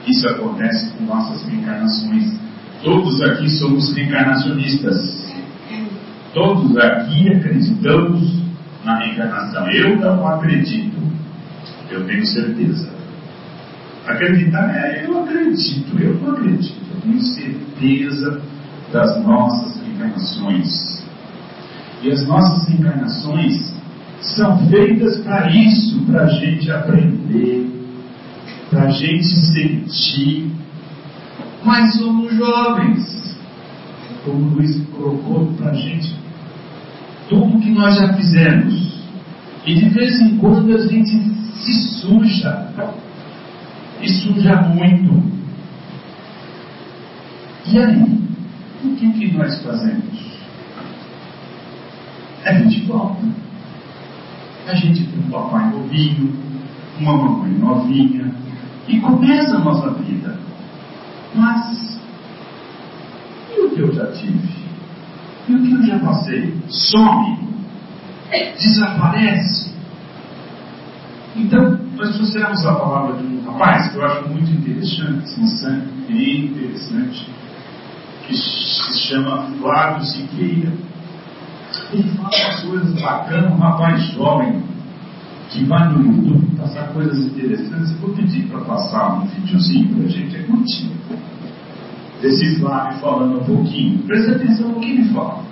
Isso 0.06 0.28
acontece 0.28 0.90
com 0.90 1.04
nossas 1.04 1.42
reencarnações. 1.48 2.45
Todos 2.82 3.20
aqui 3.22 3.48
somos 3.50 3.94
reencarnacionistas. 3.94 5.26
Todos 6.32 6.76
aqui 6.76 7.28
acreditamos 7.30 8.42
na 8.84 8.98
reencarnação. 8.98 9.68
Eu 9.70 9.96
não 9.96 10.26
acredito. 10.26 10.96
Eu 11.90 12.06
tenho 12.06 12.26
certeza. 12.26 12.88
Acreditar 14.06 14.70
é 14.76 15.04
eu 15.06 15.22
acredito, 15.22 15.98
eu 16.00 16.14
não 16.14 16.32
acredito. 16.32 16.76
Eu 16.94 17.00
tenho 17.00 17.20
certeza 17.20 18.40
das 18.92 19.22
nossas 19.24 19.80
reencarnações. 19.82 21.04
E 22.02 22.10
as 22.10 22.26
nossas 22.26 22.68
reencarnações 22.68 23.74
são 24.20 24.68
feitas 24.68 25.18
para 25.18 25.50
isso, 25.50 26.00
para 26.04 26.24
a 26.24 26.28
gente 26.28 26.70
aprender, 26.70 27.70
para 28.70 28.84
a 28.84 28.90
gente 28.90 29.24
sentir 29.24 30.50
mas 31.66 31.98
somos 31.98 32.32
jovens. 32.34 33.36
Como 34.24 34.38
o 34.38 34.54
Luiz 34.54 34.80
colocou 34.90 35.46
para 35.58 35.72
a 35.72 35.74
gente, 35.74 36.14
tudo 37.28 37.60
que 37.60 37.70
nós 37.70 37.96
já 37.96 38.14
fizemos. 38.14 38.96
E 39.66 39.74
de 39.74 39.88
vez 39.88 40.20
em 40.20 40.36
quando 40.36 40.74
a 40.74 40.86
gente 40.86 41.10
se 41.56 41.72
suja. 42.00 42.68
E 44.00 44.08
suja 44.08 44.56
muito. 44.62 45.22
E 47.66 47.78
aí? 47.78 48.20
O 48.84 48.94
que, 48.94 49.12
que 49.12 49.36
nós 49.36 49.60
fazemos? 49.62 50.26
A 52.44 52.52
gente 52.52 52.82
volta. 52.82 53.26
A 54.68 54.74
gente 54.74 55.04
tem 55.04 55.18
um 55.18 55.30
papai 55.30 55.70
novinho, 55.70 56.32
uma 57.00 57.16
mamãe 57.16 57.52
novinha, 57.52 58.32
e 58.88 59.00
começa 59.00 59.56
a 59.56 59.60
nossa 59.60 59.90
vida. 60.02 60.38
Mas, 61.36 61.98
e 63.56 63.60
o 63.60 63.70
que 63.70 63.80
eu 63.80 63.92
já 63.92 64.06
tive 64.12 64.56
e 65.48 65.54
o 65.54 65.62
que 65.62 65.72
eu 65.72 65.82
já 65.86 65.98
passei 66.00 66.54
some, 66.68 67.38
desaparece. 68.58 69.72
Então, 71.36 71.78
nós 71.96 72.16
trouxemos 72.16 72.66
a 72.66 72.74
palavra 72.74 73.18
de 73.18 73.26
um 73.26 73.44
rapaz 73.44 73.90
que 73.90 73.96
eu 73.96 74.04
acho 74.04 74.28
muito 74.28 74.50
interessante, 74.50 75.34
bem 76.08 76.46
interessante, 76.46 77.30
que 78.26 78.36
se 78.36 78.98
chama 79.08 79.50
Flávio 79.60 80.04
Siqueira. 80.04 80.72
Ele 81.92 82.08
fala 82.16 82.28
umas 82.28 82.60
coisas 82.62 83.00
bacanas, 83.00 83.52
um 83.52 83.58
rapaz 83.58 84.02
jovem 84.12 84.62
que 85.56 85.64
vai 85.64 85.88
no 85.88 86.04
YouTube 86.04 86.56
passar 86.58 86.88
coisas 86.92 87.18
interessantes. 87.18 87.92
Eu 87.92 87.98
vou 87.98 88.10
pedir 88.10 88.46
para 88.48 88.60
passar 88.60 89.22
um 89.22 89.26
videozinho 89.26 89.94
para 89.94 90.04
a 90.04 90.08
gente, 90.08 90.36
é 90.36 90.42
curtinho. 90.42 90.96
Desse 92.20 92.60
Flávio 92.60 92.98
falando 92.98 93.40
um 93.40 93.44
pouquinho. 93.44 93.98
Preste 94.00 94.30
atenção 94.32 94.68
no 94.68 94.80
que 94.80 94.90
ele 94.90 95.04
fala. 95.12 95.44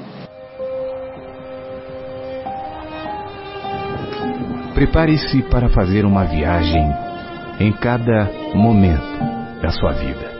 Prepare-se 4.75 5.43
para 5.45 5.69
fazer 5.71 6.05
uma 6.05 6.25
viagem 6.25 6.85
em 7.61 7.73
cada 7.73 8.31
momento 8.55 9.63
da 9.63 9.71
sua 9.71 9.93
vida. 9.93 10.35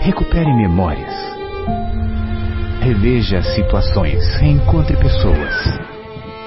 Recupere 0.00 0.52
memórias. 0.54 1.14
Reveja 2.80 3.42
situações, 3.42 4.34
reencontre 4.40 4.96
pessoas 4.96 5.81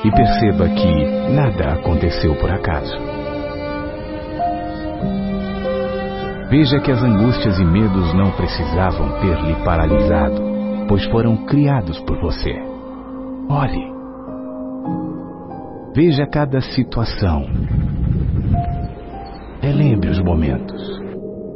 e 0.05 0.12
perceba 0.12 0.69
que 0.69 1.31
nada 1.33 1.74
aconteceu 1.74 2.35
por 2.35 2.51
acaso. 2.51 2.95
Veja 6.47 6.79
que 6.79 6.91
as 6.91 7.01
angústias 7.01 7.57
e 7.59 7.65
medos 7.65 8.13
não 8.13 8.29
precisavam 8.33 9.19
ter 9.19 9.35
lhe 9.41 9.55
paralisado, 9.63 10.43
pois 10.88 11.03
foram 11.05 11.35
criados 11.47 12.00
por 12.01 12.21
você. 12.21 12.53
Olhe. 13.50 13.91
Veja 15.95 16.27
cada 16.27 16.62
situação. 16.62 17.47
Relembre 19.59 20.12
os 20.12 20.19
momentos. 20.19 21.01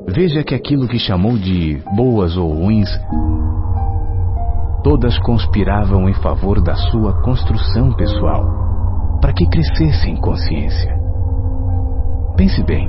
Veja 0.08 0.44
que 0.44 0.56
aquilo 0.56 0.88
que 0.88 0.98
chamou 0.98 1.38
de 1.38 1.84
boas 1.96 2.36
ou 2.36 2.52
ruins 2.52 2.90
todas 4.84 5.18
conspiravam 5.20 6.10
em 6.10 6.14
favor 6.14 6.62
da 6.62 6.76
sua 6.76 7.22
construção 7.22 7.92
pessoal, 7.94 9.20
para 9.22 9.34
que 9.34 9.48
crescesse 9.48 10.10
em 10.10 10.16
consciência. 10.16 10.98
Pense 12.36 12.64
bem. 12.64 12.88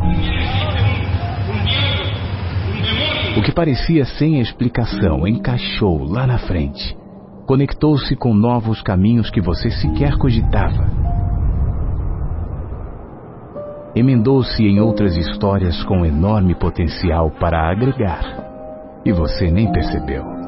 O 3.37 3.43
que 3.43 3.53
parecia 3.53 4.05
sem 4.05 4.41
explicação 4.41 5.27
encaixou 5.27 6.05
lá 6.05 6.27
na 6.27 6.39
frente, 6.39 6.97
conectou-se 7.47 8.15
com 8.17 8.33
novos 8.35 8.83
caminhos 8.83 9.31
que 9.31 9.41
você 9.41 9.71
sequer 9.71 10.17
cogitava. 10.17 10.87
Emendou-se 13.95 14.63
em 14.63 14.81
outras 14.81 15.17
histórias 15.17 15.83
com 15.85 16.07
enorme 16.07 16.55
potencial 16.55 17.31
para 17.31 17.69
agregar, 17.69 18.23
e 19.05 19.13
você 19.13 19.51
nem 19.51 19.71
percebeu. 19.73 20.40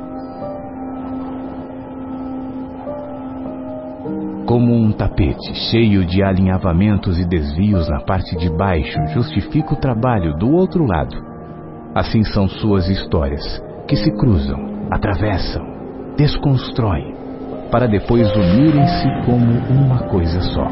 Como 4.52 4.74
um 4.74 4.92
tapete 4.92 5.54
cheio 5.70 6.04
de 6.04 6.22
alinhavamentos 6.22 7.18
e 7.18 7.24
desvios 7.24 7.88
na 7.88 8.02
parte 8.02 8.36
de 8.36 8.50
baixo 8.50 8.98
justifica 9.14 9.72
o 9.72 9.80
trabalho 9.80 10.36
do 10.36 10.52
outro 10.52 10.84
lado. 10.84 11.16
Assim 11.94 12.22
são 12.22 12.46
suas 12.46 12.86
histórias, 12.86 13.42
que 13.88 13.96
se 13.96 14.14
cruzam, 14.18 14.60
atravessam, 14.90 15.64
desconstroem, 16.18 17.14
para 17.70 17.86
depois 17.86 18.30
unirem-se 18.36 19.24
como 19.24 19.54
uma 19.70 20.00
coisa 20.08 20.42
só. 20.42 20.68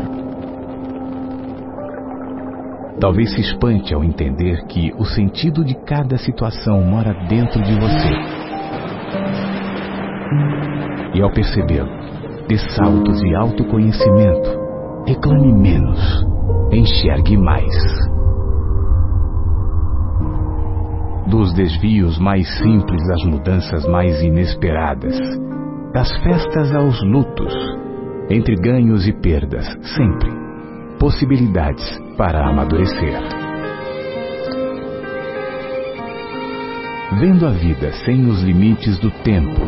Talvez 3.01 3.33
se 3.33 3.41
espante 3.41 3.95
ao 3.95 4.05
entender 4.05 4.63
que 4.67 4.93
o 4.99 5.07
sentido 5.07 5.65
de 5.65 5.75
cada 5.87 6.19
situação 6.19 6.83
mora 6.83 7.15
dentro 7.31 7.63
de 7.63 7.81
você. 7.81 8.13
E 11.15 11.23
ao 11.23 11.33
percebê-lo, 11.33 12.00
Dê 12.51 12.59
saltos 12.59 13.23
e 13.23 13.33
autoconhecimento. 13.37 14.59
Reclame 15.07 15.53
menos. 15.53 16.01
Enxergue 16.73 17.37
mais. 17.37 17.73
Dos 21.29 21.53
desvios 21.53 22.19
mais 22.19 22.49
simples 22.59 23.09
às 23.09 23.25
mudanças 23.25 23.87
mais 23.87 24.21
inesperadas. 24.21 25.17
Das 25.95 26.11
festas 26.25 26.75
aos 26.75 27.01
lutos. 27.05 27.55
Entre 28.29 28.57
ganhos 28.57 29.07
e 29.07 29.13
perdas, 29.13 29.67
sempre. 29.95 30.33
Possibilidades 30.99 32.01
para 32.19 32.49
amadurecer. 32.49 33.17
Vendo 37.21 37.47
a 37.47 37.51
vida 37.51 37.93
sem 38.05 38.27
os 38.27 38.43
limites 38.43 38.99
do 38.99 39.13
tempo, 39.23 39.61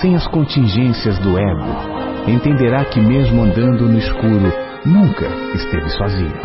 sem 0.00 0.14
as 0.14 0.26
contingências 0.28 1.18
do 1.18 1.38
ego, 1.38 2.03
entenderá 2.26 2.84
que, 2.84 3.00
mesmo 3.00 3.42
andando 3.42 3.88
no 3.88 3.98
escuro, 3.98 4.52
nunca 4.84 5.26
esteve 5.54 5.88
sozinho. 5.90 6.40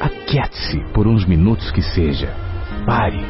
Aquiete-se 0.00 0.80
por 0.92 1.06
uns 1.06 1.24
minutos 1.26 1.70
que 1.70 1.82
seja. 1.82 2.34
Pare. 2.86 3.24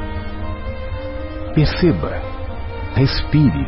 Perceba. 1.55 2.21
Respire. 2.95 3.67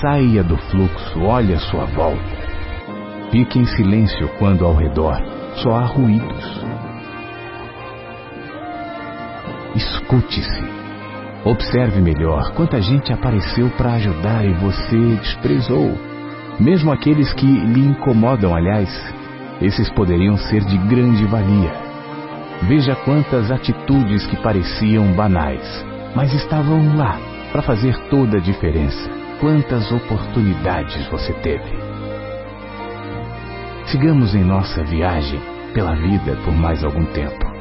Saia 0.00 0.42
do 0.42 0.56
fluxo, 0.56 1.22
olhe 1.22 1.54
à 1.54 1.58
sua 1.58 1.84
volta. 1.86 2.44
Fique 3.30 3.58
em 3.58 3.66
silêncio 3.66 4.28
quando 4.38 4.64
ao 4.64 4.74
redor 4.74 5.20
só 5.56 5.76
há 5.76 5.84
ruídos. 5.84 6.64
Escute-se. 9.74 10.64
Observe 11.44 12.00
melhor 12.00 12.52
quanta 12.54 12.80
gente 12.80 13.12
apareceu 13.12 13.68
para 13.76 13.94
ajudar 13.94 14.44
e 14.44 14.52
você 14.54 15.16
desprezou. 15.16 16.13
Mesmo 16.58 16.92
aqueles 16.92 17.32
que 17.32 17.46
lhe 17.46 17.80
incomodam, 17.80 18.54
aliás, 18.54 18.88
esses 19.60 19.90
poderiam 19.90 20.36
ser 20.36 20.64
de 20.64 20.78
grande 20.78 21.24
valia. 21.24 21.72
Veja 22.62 22.94
quantas 23.04 23.50
atitudes 23.50 24.24
que 24.26 24.36
pareciam 24.36 25.12
banais, 25.14 25.84
mas 26.14 26.32
estavam 26.32 26.96
lá 26.96 27.18
para 27.50 27.60
fazer 27.60 27.96
toda 28.08 28.38
a 28.38 28.40
diferença. 28.40 29.10
Quantas 29.40 29.90
oportunidades 29.90 31.06
você 31.08 31.32
teve. 31.34 31.76
Sigamos 33.86 34.34
em 34.34 34.44
nossa 34.44 34.82
viagem 34.84 35.40
pela 35.74 35.94
vida 35.96 36.36
por 36.44 36.54
mais 36.54 36.84
algum 36.84 37.04
tempo. 37.06 37.52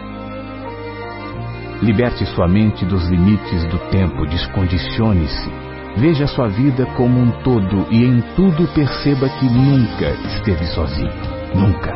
Liberte 1.81 2.25
sua 2.27 2.47
mente 2.47 2.85
dos 2.85 3.09
limites 3.09 3.65
do 3.65 3.79
tempo, 3.89 4.25
descondicione-se 4.27 5.72
Veja 5.95 6.25
sua 6.25 6.47
vida 6.47 6.87
como 6.97 7.19
um 7.19 7.29
todo 7.43 7.85
e 7.91 8.03
em 8.03 8.19
tudo 8.35 8.67
perceba 8.73 9.29
que 9.29 9.45
nunca 9.45 10.09
esteve 10.37 10.65
sozinho. 10.67 11.11
Nunca. 11.53 11.93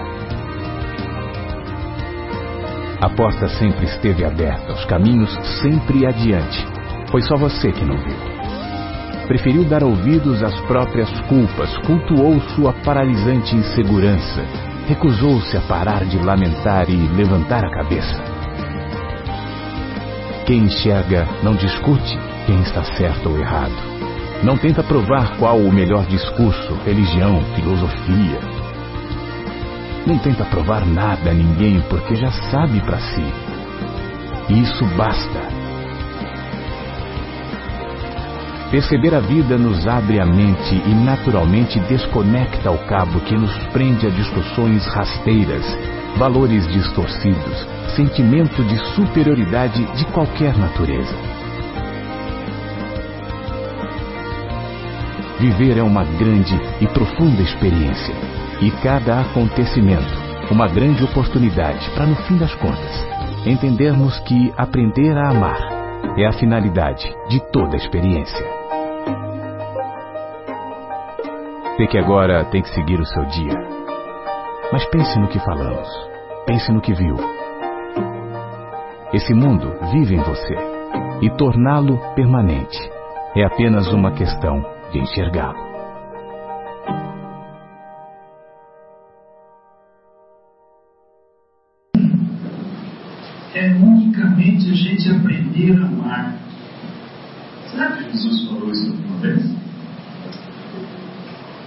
A 3.02 3.10
porta 3.10 3.48
sempre 3.48 3.86
esteve 3.86 4.24
aberta, 4.24 4.74
os 4.74 4.86
caminhos 4.86 5.32
sempre 5.62 6.06
adiante. 6.06 6.66
Foi 7.10 7.22
só 7.22 7.36
você 7.38 7.72
que 7.72 7.84
não 7.84 7.98
viu. 7.98 8.16
Preferiu 9.28 9.66
dar 9.66 9.84
ouvidos 9.84 10.44
às 10.44 10.58
próprias 10.62 11.10
culpas, 11.22 11.76
cultuou 11.80 12.40
sua 12.56 12.74
paralisante 12.74 13.56
insegurança, 13.56 14.42
recusou-se 14.88 15.58
a 15.58 15.62
parar 15.62 16.06
de 16.06 16.18
lamentar 16.18 16.90
e 16.90 16.96
levantar 16.96 17.66
a 17.66 17.72
cabeça. 17.72 18.24
Quem 20.46 20.60
enxerga 20.60 21.28
não 21.44 21.56
discute 21.56 22.27
quem 22.48 22.62
está 22.62 22.82
certo 22.96 23.30
ou 23.30 23.38
errado. 23.38 23.76
Não 24.42 24.58
tenta 24.58 24.82
provar 24.82 25.38
qual 25.38 25.58
o 25.58 25.72
melhor 25.72 26.06
discurso, 26.06 26.74
religião, 26.86 27.44
filosofia. 27.56 28.40
Não 30.06 30.18
tenta 30.20 30.46
provar 30.46 30.86
nada 30.86 31.32
a 31.32 31.34
ninguém 31.34 31.82
porque 31.90 32.16
já 32.16 32.32
sabe 32.50 32.80
para 32.80 33.00
si. 33.00 33.26
Isso 34.50 34.86
basta. 34.96 35.42
Perceber 38.72 39.14
a 39.14 39.20
vida 39.20 39.58
nos 39.58 39.86
abre 39.86 40.20
a 40.20 40.26
mente 40.26 40.76
e 40.86 40.94
naturalmente 40.94 41.80
desconecta 41.82 42.72
o 42.72 42.78
cabo 42.86 43.20
que 43.22 43.36
nos 43.36 43.52
prende 43.74 44.08
a 44.08 44.10
discussões 44.10 44.86
rasteiras, 44.88 45.66
valores 46.18 46.66
distorcidos, 46.68 47.68
sentimento 47.96 48.64
de 48.64 48.78
superioridade 48.96 49.84
de 49.98 50.06
qualquer 50.08 50.58
natureza. 50.58 51.37
Viver 55.40 55.78
é 55.78 55.84
uma 55.84 56.04
grande 56.04 56.56
e 56.82 56.88
profunda 56.88 57.44
experiência. 57.44 58.16
E 58.60 58.72
cada 58.82 59.22
acontecimento, 59.22 60.12
uma 60.50 60.68
grande 60.68 61.04
oportunidade 61.04 61.88
para, 61.92 62.08
no 62.08 62.16
fim 62.16 62.38
das 62.38 62.54
contas, 62.56 63.06
entendermos 63.46 64.20
que 64.22 64.52
aprender 64.58 65.16
a 65.16 65.30
amar 65.30 65.60
é 66.18 66.26
a 66.26 66.32
finalidade 66.32 67.16
de 67.30 67.40
toda 67.52 67.76
experiência. 67.76 68.44
Sei 71.76 71.86
que 71.86 72.00
agora 72.00 72.44
tem 72.46 72.64
que 72.64 72.70
seguir 72.70 73.00
o 73.00 73.06
seu 73.06 73.24
dia. 73.26 73.54
Mas 74.74 74.84
pense 74.86 75.20
no 75.20 75.28
que 75.28 75.40
falamos. 75.40 75.88
Pense 76.48 76.72
no 76.72 76.82
que 76.82 76.94
viu. 76.94 77.16
Esse 79.14 79.36
mundo 79.36 79.72
vive 79.92 80.16
em 80.16 80.24
você. 80.24 80.56
E 81.22 81.30
torná-lo 81.30 82.00
permanente 82.16 82.80
é 83.36 83.44
apenas 83.44 83.88
uma 83.94 84.12
questão 84.12 84.77
de 84.92 85.00
enxergá-lo. 85.00 85.68
É 93.54 93.70
unicamente 93.74 94.70
a 94.70 94.76
gente 94.76 95.10
aprender 95.10 95.76
a 95.82 95.86
amar. 95.86 96.36
Será 97.72 97.92
que 97.94 98.12
Jesus 98.12 98.48
falou 98.48 98.72
isso 98.72 98.92
alguma 98.92 99.18
vez? 99.18 99.58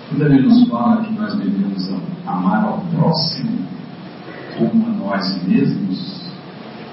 Quando 0.09 0.27
ele 0.27 0.43
nos 0.43 0.69
fala 0.69 1.05
que 1.05 1.13
nós 1.15 1.35
devemos 1.37 1.89
amar 2.27 2.65
ao 2.65 2.81
próximo 2.81 3.59
como 4.59 4.87
a 4.87 4.91
nós 4.91 5.43
mesmos, 5.47 6.31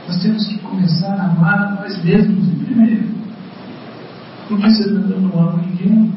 nós 0.08 0.22
temos 0.22 0.48
que 0.48 0.58
começar 0.60 1.14
a 1.14 1.26
amar 1.26 1.60
a 1.60 1.72
nós 1.82 2.04
mesmos 2.04 2.48
em 2.48 2.60
primeiro. 2.64 3.10
Porque 4.48 4.70
senão 4.72 5.10
eu 5.10 5.22
não 5.22 5.40
amo 5.40 5.58
ninguém. 5.58 6.17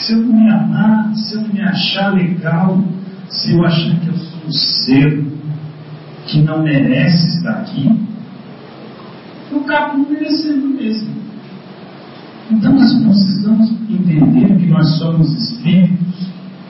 Se 0.00 0.12
eu 0.14 0.18
não 0.18 0.32
me 0.32 0.50
amar, 0.50 1.14
se 1.14 1.34
eu 1.34 1.42
não 1.42 1.52
me 1.52 1.60
achar 1.60 2.14
legal, 2.14 2.82
se 3.28 3.52
eu 3.52 3.64
achar 3.64 4.00
que 4.00 4.08
eu 4.08 4.16
sou 4.16 4.48
um 4.48 4.52
ser 4.52 5.24
que 6.26 6.42
não 6.42 6.62
merece 6.62 7.36
estar 7.36 7.52
aqui, 7.60 7.90
eu 9.52 9.60
acabo 9.60 9.98
merecendo 10.08 10.68
mesmo. 10.68 11.20
Então 12.50 12.72
nós 12.72 12.92
precisamos 12.94 13.70
entender 13.88 14.56
que 14.56 14.66
nós 14.66 14.98
somos 14.98 15.32
espíritos, 15.32 16.28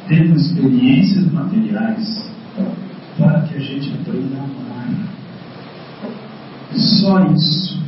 tendo 0.08 0.36
experiências 0.36 1.32
materiais, 1.32 2.30
para 3.16 3.42
que 3.42 3.56
a 3.56 3.60
gente 3.60 3.92
aprenda 3.92 4.38
a 4.38 4.44
amar. 4.44 4.60
Só 6.74 7.24
isso. 7.32 7.80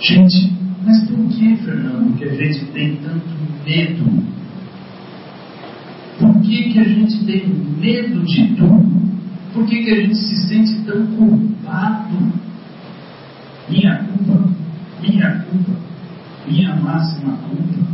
Gente, 0.00 0.52
mas 0.84 1.08
por 1.08 1.28
que, 1.28 1.56
Fernando, 1.56 2.16
que 2.18 2.24
a 2.24 2.34
gente 2.34 2.66
tem 2.66 2.96
tanto 2.96 3.26
medo? 3.64 4.04
Por 6.18 6.40
que, 6.42 6.72
que 6.72 6.78
a 6.78 6.84
gente 6.84 7.24
tem 7.24 7.48
medo 7.48 8.22
de 8.24 8.54
tudo? 8.54 8.94
Por 9.54 9.66
que, 9.66 9.82
que 9.82 9.90
a 9.90 10.00
gente 10.00 10.16
se 10.16 10.48
sente 10.48 10.82
tão 10.82 11.06
culpado? 11.06 12.32
Minha 13.68 14.04
culpa, 14.04 14.50
minha 15.00 15.30
culpa, 15.30 15.72
minha 16.46 16.76
máxima 16.76 17.32
culpa. 17.38 17.84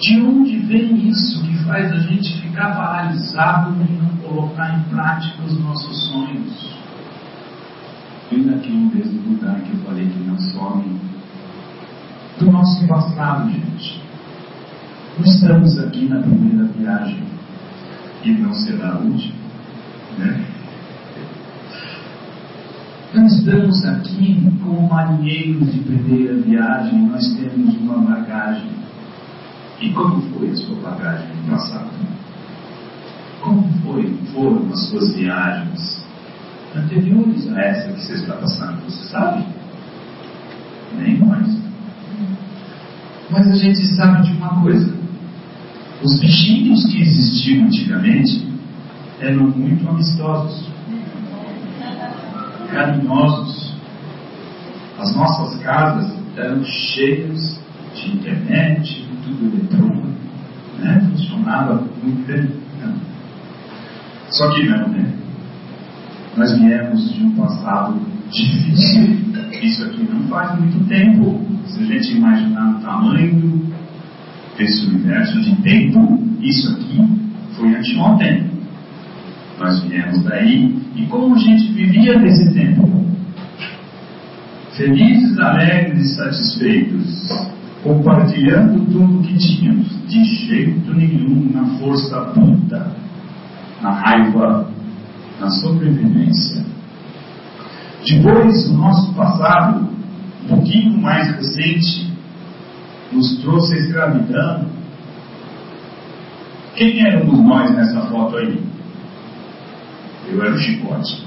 De 0.00 0.20
onde 0.20 0.58
vem 0.58 1.08
isso 1.08 1.42
que 1.42 1.64
faz 1.64 1.92
a 1.92 1.98
gente 1.98 2.40
ficar 2.40 2.76
paralisado 2.76 3.74
e 3.82 3.92
não 3.94 4.16
colocar 4.18 4.78
em 4.78 4.82
prática 4.94 5.42
os 5.42 5.58
nossos 5.60 6.08
sonhos? 6.08 6.78
Vem 8.30 8.44
daquele 8.44 8.90
mesmo 8.94 9.28
lugar 9.28 9.60
que 9.60 9.72
eu 9.72 9.78
falei 9.78 10.06
que 10.06 10.18
não 10.20 10.38
some 10.38 10.97
do 12.38 12.50
nosso 12.52 12.86
passado, 12.86 13.50
gente. 13.50 14.00
Não 15.18 15.24
estamos 15.24 15.78
aqui 15.78 16.08
na 16.08 16.20
primeira 16.20 16.64
viagem 16.66 17.22
e 18.22 18.30
não 18.32 18.52
será 18.52 18.92
a 18.92 18.98
última. 18.98 19.34
Né? 20.18 20.44
Nós 23.14 23.32
estamos 23.32 23.84
aqui 23.84 24.48
como 24.62 24.88
marinheiros 24.88 25.72
de 25.72 25.80
primeira 25.80 26.34
viagem, 26.34 27.08
nós 27.08 27.26
temos 27.34 27.74
uma 27.76 27.98
bagagem. 27.98 28.70
E 29.80 29.92
como 29.92 30.20
foi 30.32 30.50
a 30.50 30.56
sua 30.56 30.76
bagagem 30.76 31.28
no 31.36 31.50
passado? 31.50 31.90
Como 33.40 33.66
foi, 33.82 34.12
foram 34.32 34.68
as 34.72 34.88
suas 34.88 35.14
viagens 35.14 36.04
anteriores 36.76 37.48
a 37.52 37.60
essa 37.60 37.92
que 37.92 38.00
você 38.04 38.14
está 38.14 38.34
passando? 38.34 38.84
Você 38.84 39.08
sabe? 39.08 39.44
Nem 40.96 41.18
nós. 41.18 41.57
Mas 43.30 43.46
a 43.46 43.54
gente 43.56 43.86
sabe 43.94 44.22
de 44.22 44.32
uma 44.32 44.60
coisa: 44.62 44.94
os 46.02 46.18
bichinhos 46.18 46.86
que 46.86 47.02
existiam 47.02 47.66
antigamente 47.66 48.46
eram 49.20 49.48
muito 49.48 49.88
amistosos, 49.88 50.68
carinhosos. 52.70 53.68
As 54.98 55.14
nossas 55.14 55.60
casas 55.60 56.12
eram 56.36 56.64
cheias 56.64 57.60
de 57.94 58.16
internet, 58.16 59.06
tudo 59.24 59.46
eletrônico, 59.46 60.08
né? 60.78 61.08
funcionava 61.10 61.84
muito 62.02 62.26
bem. 62.26 62.68
Só 64.30 64.50
que 64.50 64.68
não, 64.68 64.88
né? 64.88 65.12
Nós 66.36 66.56
viemos 66.58 67.12
de 67.14 67.24
um 67.24 67.34
passado 67.34 67.98
difícil. 68.30 69.27
Isso 69.52 69.84
aqui 69.84 70.06
não 70.10 70.28
faz 70.28 70.58
muito 70.58 70.86
tempo. 70.88 71.40
Se 71.66 71.82
a 71.82 71.86
gente 71.86 72.16
imaginar 72.16 72.76
o 72.76 72.80
tamanho 72.80 73.62
desse 74.56 74.86
universo 74.86 75.40
de 75.40 75.54
tempo, 75.62 76.18
isso 76.40 76.70
aqui 76.70 77.00
foi 77.56 77.74
anteontem. 77.74 78.46
Nós 79.58 79.82
viemos 79.82 80.22
daí 80.22 80.76
e 80.94 81.06
como 81.06 81.34
a 81.34 81.38
gente 81.38 81.72
vivia 81.72 82.18
nesse 82.18 82.52
tempo? 82.54 82.88
Felizes, 84.76 85.36
alegres 85.38 86.14
satisfeitos, 86.14 87.28
compartilhando 87.82 88.84
tudo 88.92 89.26
que 89.26 89.36
tínhamos, 89.36 89.88
de 90.08 90.24
jeito 90.24 90.94
nenhum 90.94 91.50
na 91.52 91.64
força 91.78 92.20
bruta, 92.32 92.92
na 93.82 93.90
raiva, 93.90 94.70
na 95.40 95.50
sobrevivência. 95.50 96.64
Depois, 98.08 98.70
o 98.70 98.72
nosso 98.72 99.12
passado, 99.12 99.86
um 100.44 100.48
pouquinho 100.48 100.96
mais 100.96 101.30
recente, 101.36 102.10
nos 103.12 103.36
trouxe 103.42 103.74
a 103.74 103.76
escravidão. 103.76 104.66
Quem 106.74 107.06
éramos 107.06 107.38
nós 107.40 107.70
nessa 107.76 108.00
foto 108.06 108.38
aí? 108.38 108.62
Eu 110.26 110.42
era 110.42 110.54
o 110.54 110.58
chicote. 110.58 111.22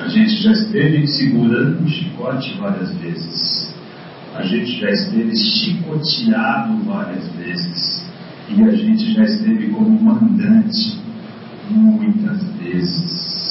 A 0.00 0.08
gente 0.08 0.42
já 0.42 0.52
esteve 0.52 1.06
segurando 1.08 1.84
o 1.84 1.88
chicote 1.88 2.56
várias 2.58 2.94
vezes. 2.96 3.74
A 4.34 4.42
gente 4.44 4.80
já 4.80 4.90
esteve 4.90 5.36
chicoteado 5.36 6.82
várias 6.84 7.28
vezes. 7.32 8.02
E 8.48 8.62
a 8.62 8.70
gente 8.70 9.12
já 9.12 9.24
esteve 9.24 9.68
como 9.68 9.90
mandante 10.00 10.98
muitas 11.70 12.42
vezes. 12.54 13.41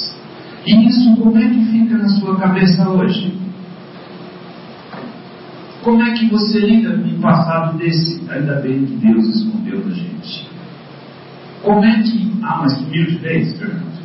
E 0.65 0.87
isso 0.87 1.15
como 1.15 1.37
é 1.37 1.47
que 1.47 1.65
fica 1.65 1.97
na 1.97 2.09
sua 2.09 2.37
cabeça 2.37 2.87
hoje? 2.87 3.35
Como 5.83 6.03
é 6.03 6.11
que 6.13 6.29
você 6.29 6.59
lida 6.59 6.95
um 6.95 7.19
passado 7.19 7.77
desse? 7.77 8.21
Ainda 8.29 8.61
bem 8.61 8.85
que 8.85 8.95
Deus 8.97 9.25
escondeu 9.35 9.81
da 9.83 9.91
gente. 9.91 10.47
Como 11.63 11.83
é 11.83 12.03
que. 12.03 12.31
Ah, 12.43 12.59
mas 12.61 12.73
sumiu 12.77 13.05
de 13.05 13.17
vez? 13.17 13.53
Pergunta. 13.53 14.01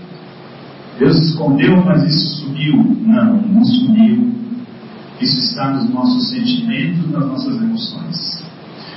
Deus 0.98 1.16
escondeu, 1.18 1.84
mas 1.84 2.02
isso 2.04 2.36
sumiu. 2.38 2.76
Não, 3.02 3.42
não 3.42 3.64
sumiu. 3.64 4.32
Isso 5.20 5.38
está 5.38 5.70
nos 5.70 5.90
nossos 5.90 6.30
sentimentos, 6.30 7.10
nas 7.10 7.26
nossas 7.26 7.60
emoções. 7.60 8.42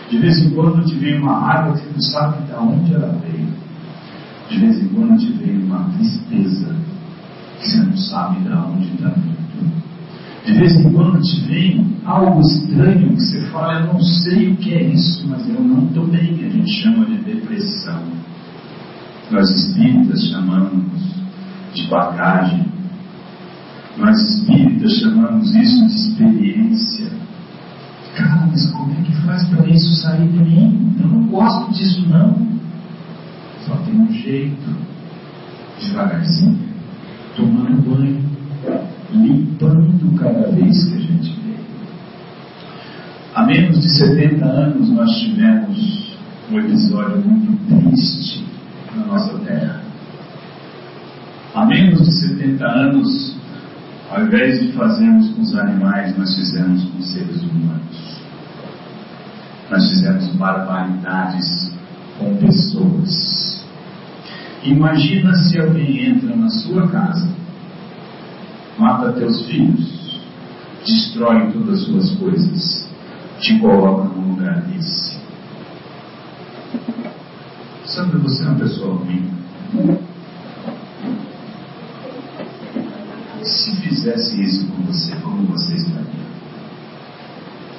De 0.10 0.18
vez 0.18 0.40
em 0.40 0.52
quando 0.52 0.86
te 0.86 0.96
vem 0.96 1.20
uma 1.20 1.38
água 1.38 1.78
que 1.78 1.92
não 1.92 2.02
sabe 2.02 2.44
de 2.46 2.54
onde 2.54 2.94
ela 2.94 3.20
veio. 3.22 3.48
De 4.50 4.60
vez 4.60 4.82
em 4.82 4.88
quando 4.88 5.18
te 5.18 5.32
vem 5.34 5.64
uma 5.64 5.90
tristeza 5.98 6.89
você 7.60 7.78
não 7.78 7.98
sabe 7.98 8.40
de 8.40 8.54
onde 8.54 8.94
está 8.94 9.10
vindo. 9.10 9.40
De 10.46 10.54
vez 10.54 10.74
em 10.74 10.92
quando 10.92 11.22
te 11.22 11.42
vem 11.42 11.98
algo 12.06 12.42
estranho 12.42 13.10
que 13.16 13.22
você 13.22 13.42
fala, 13.48 13.82
eu 13.82 13.94
não 13.94 14.02
sei 14.02 14.54
o 14.54 14.58
que 14.58 14.74
é 14.74 14.84
isso, 14.84 15.28
mas 15.28 15.48
eu 15.48 15.62
não 15.62 15.86
estou 15.86 16.08
bem. 16.08 16.44
A 16.46 16.50
gente 16.50 16.72
chama 16.82 17.06
de 17.06 17.18
depressão. 17.18 18.02
Nós 19.30 19.50
espíritas 19.50 20.28
chamamos 20.30 20.86
de 21.74 21.88
bagagem. 21.88 22.66
Nós 23.98 24.18
espíritas 24.18 25.00
chamamos 25.00 25.54
isso 25.54 25.88
de 25.88 25.96
experiência. 25.96 27.12
Cara, 28.16 28.48
mas 28.48 28.72
como 28.72 28.94
é 28.94 29.02
que 29.04 29.14
faz 29.22 29.48
para 29.50 29.68
isso 29.68 29.96
sair 30.02 30.28
de 30.28 30.40
mim? 30.40 30.96
Eu 31.00 31.08
não 31.08 31.28
gosto 31.28 31.72
disso 31.74 32.08
não. 32.10 32.48
Só 33.68 33.76
tem 33.78 34.00
um 34.00 34.12
jeito. 34.12 34.76
Devagarzinho. 35.80 36.69
Tomando 37.40 37.82
banho. 37.90 38.22
Limpando 39.14 40.20
cada 40.20 40.52
vez 40.52 40.84
que 40.84 40.96
a 40.96 41.00
gente 41.00 41.40
vê. 41.40 41.56
Há 43.34 43.46
menos 43.46 43.82
de 43.82 43.90
70 43.98 44.46
anos 44.46 44.90
nós 44.90 45.10
tivemos 45.20 46.18
um 46.52 46.60
episódio 46.60 47.18
muito 47.22 47.58
triste 47.70 48.46
na 48.94 49.06
nossa 49.06 49.38
terra. 49.40 49.82
Há 51.56 51.66
menos 51.66 52.06
de 52.06 52.14
70 52.28 52.66
anos, 52.66 53.38
ao 54.12 54.26
invés 54.26 54.60
de 54.60 54.74
fazermos 54.74 55.30
com 55.30 55.42
os 55.42 55.56
animais, 55.56 56.18
nós 56.18 56.36
fizemos 56.36 56.84
com 56.84 57.00
os 57.00 57.10
seres 57.10 57.42
humanos. 57.42 58.20
nós 59.72 59.90
fizemos 59.90 60.28
barbaridades 60.36 61.72
com 62.18 62.36
pessoas. 62.36 63.59
Imagina 64.64 65.34
se 65.36 65.58
alguém 65.58 66.06
entra 66.06 66.36
na 66.36 66.50
sua 66.50 66.88
casa, 66.90 67.30
mata 68.78 69.14
teus 69.14 69.46
filhos, 69.46 70.20
destrói 70.86 71.50
todas 71.52 71.80
as 71.80 71.86
suas 71.86 72.12
coisas, 72.16 72.90
te 73.40 73.58
coloca 73.60 74.04
num 74.10 74.34
lugar 74.34 74.62
desse. 74.64 75.18
Sandra, 77.86 78.20
você 78.20 78.44
é 78.44 78.48
uma 78.48 78.60
pessoa 78.60 78.96
ruim. 78.96 79.32
Se 83.42 83.76
fizesse 83.78 84.44
isso 84.44 84.68
com 84.68 84.84
você, 84.84 85.16
como 85.24 85.44
você 85.48 85.74
estaria? 85.76 86.30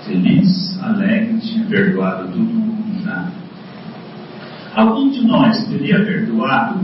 Feliz, 0.06 0.82
alegre, 0.82 1.38
tinha 1.40 1.66
perdoado 1.66 2.32
já. 2.32 2.69
Alguém 4.80 5.10
de 5.10 5.26
nós 5.26 5.62
teria 5.68 6.02
perdoado 6.06 6.80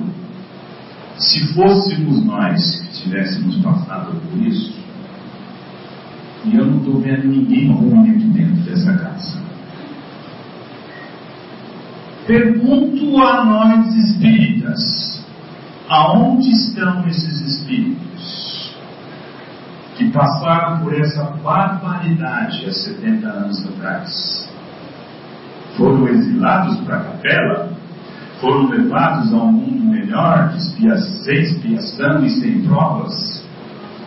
se 1.17 1.55
fôssemos 1.55 2.23
nós 2.27 2.81
que 2.81 3.05
tivéssemos 3.05 3.57
passado 3.63 4.21
por 4.21 4.47
isso? 4.47 4.79
E 6.45 6.57
eu 6.57 6.67
não 6.67 6.77
estou 6.77 7.01
vendo 7.01 7.27
ninguém 7.27 7.73
ruim 7.73 8.11
aqui 8.11 8.25
dentro 8.27 8.63
dessa 8.65 8.93
casa. 8.99 9.39
Pergunto 12.27 13.17
a 13.17 13.45
nós 13.47 13.95
espíritas: 13.95 15.25
aonde 15.89 16.51
estão 16.51 17.09
esses 17.09 17.41
espíritos 17.41 18.77
que 19.97 20.11
passaram 20.11 20.81
por 20.81 20.93
essa 20.93 21.25
barbaridade 21.43 22.67
há 22.67 22.73
70 22.73 23.27
anos 23.27 23.67
atrás? 23.67 24.47
Foram 25.79 26.07
exilados 26.09 26.77
para 26.81 26.97
a 26.97 27.05
capela? 27.05 27.76
Foram 28.41 28.69
levados 28.69 29.33
a 29.33 29.37
um 29.37 29.53
mundo 29.53 29.85
melhor, 29.85 30.51
de 30.51 30.59
expiação 30.59 32.25
e 32.25 32.31
sem 32.31 32.63
provas? 32.63 33.43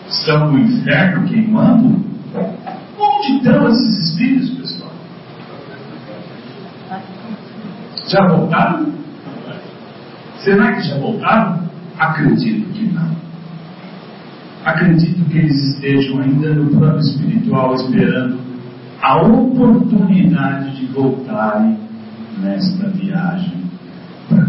Estão 0.07 0.51
no 0.51 0.59
inferno 0.59 1.27
queimando? 1.27 2.05
Onde 2.99 3.37
estão 3.37 3.67
esses 3.69 4.09
espíritos, 4.09 4.49
pessoal? 4.51 4.91
Já 8.07 8.27
voltaram? 8.27 8.93
Será 10.37 10.73
que 10.73 10.81
já 10.83 10.97
voltaram? 10.99 11.69
Acredito 11.97 12.71
que 12.71 12.85
não. 12.85 13.09
Acredito 14.63 15.27
que 15.29 15.37
eles 15.39 15.73
estejam 15.73 16.21
ainda 16.21 16.53
no 16.53 16.69
plano 16.69 16.99
espiritual 16.99 17.73
esperando 17.73 18.39
a 19.01 19.21
oportunidade 19.21 20.75
de 20.75 20.85
voltarem 20.87 21.79
nesta 22.41 22.89
viagem 22.89 23.68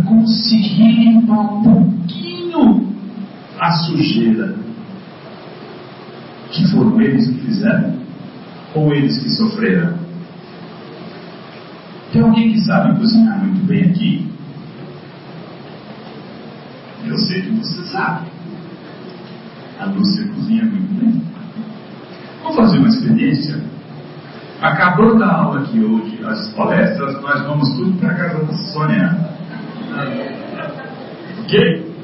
conseguir 0.04 0.92
limpar 0.92 1.40
um 1.40 1.62
pouquinho 1.62 2.92
a 3.58 3.70
sujeira 3.70 4.54
que 6.50 6.66
foram 6.68 7.00
eles 7.00 7.28
que 7.28 7.38
fizeram 7.46 7.94
ou 8.74 8.92
eles 8.94 9.18
que 9.18 9.30
sofreram. 9.30 9.94
Tem 12.12 12.22
alguém 12.22 12.52
que 12.52 12.60
sabe 12.60 12.98
cozinhar 12.98 13.38
muito 13.44 13.66
bem 13.66 13.84
aqui? 13.84 14.28
Eu 17.04 17.16
sei 17.16 17.42
que 17.42 17.50
você 17.50 17.82
sabe. 17.84 18.26
A 19.78 19.86
Lúcia 19.86 20.28
cozinha 20.28 20.64
muito 20.64 21.00
bem. 21.00 21.22
Vamos 22.42 22.56
fazer 22.56 22.78
uma 22.78 22.88
experiência? 22.88 23.62
Acabando 24.60 25.22
a 25.24 25.32
aula 25.32 25.60
aqui 25.60 25.80
hoje, 25.80 26.22
as 26.24 26.48
palestras, 26.50 27.22
nós 27.22 27.42
vamos 27.46 27.70
tudo 27.76 27.98
para 27.98 28.14
casa 28.14 28.44
da 28.44 28.52
Sônia. 28.52 29.29
Ok? 31.40 31.94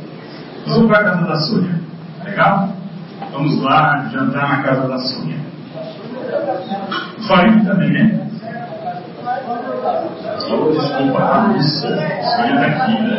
Vamos 0.66 0.86
para 0.88 0.98
a 0.98 1.04
casa 1.04 1.26
da 1.26 1.36
Sônia. 1.36 1.80
Legal? 2.24 2.68
Vamos 3.32 3.62
lá 3.62 4.08
jantar 4.12 4.48
na 4.48 4.62
casa 4.62 4.88
da 4.88 4.98
Sônia. 4.98 5.36
Farinha 7.28 7.64
também, 7.64 7.92
né? 7.92 8.26
Oh, 10.48 10.70
desculpa, 10.70 11.18
a 11.22 11.46
Lúcia. 11.48 11.88
Sônia 11.88 12.54
está 12.54 12.84
aqui, 12.84 13.02
né? 13.02 13.16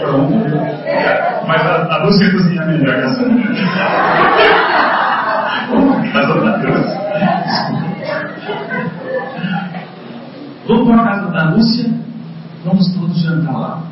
Pronto. 0.00 0.34
Mas 1.46 1.66
a, 1.66 1.94
a 1.94 2.04
Lúcia 2.04 2.30
cozinha 2.32 2.66
melhor 2.66 2.94
que 2.96 3.02
a 3.02 3.08
Sônia. 3.14 3.44
A 5.70 6.12
casa 6.12 6.34
da 6.40 6.56
Lúcia. 6.56 7.04
Vamos 10.66 10.88
para 10.88 11.02
a 11.02 11.04
casa 11.04 11.30
da 11.30 11.44
Lúcia. 11.50 12.03
Vamos 12.64 12.92
todos 12.94 13.20
jantar 13.22 13.52
lá. 13.52 13.82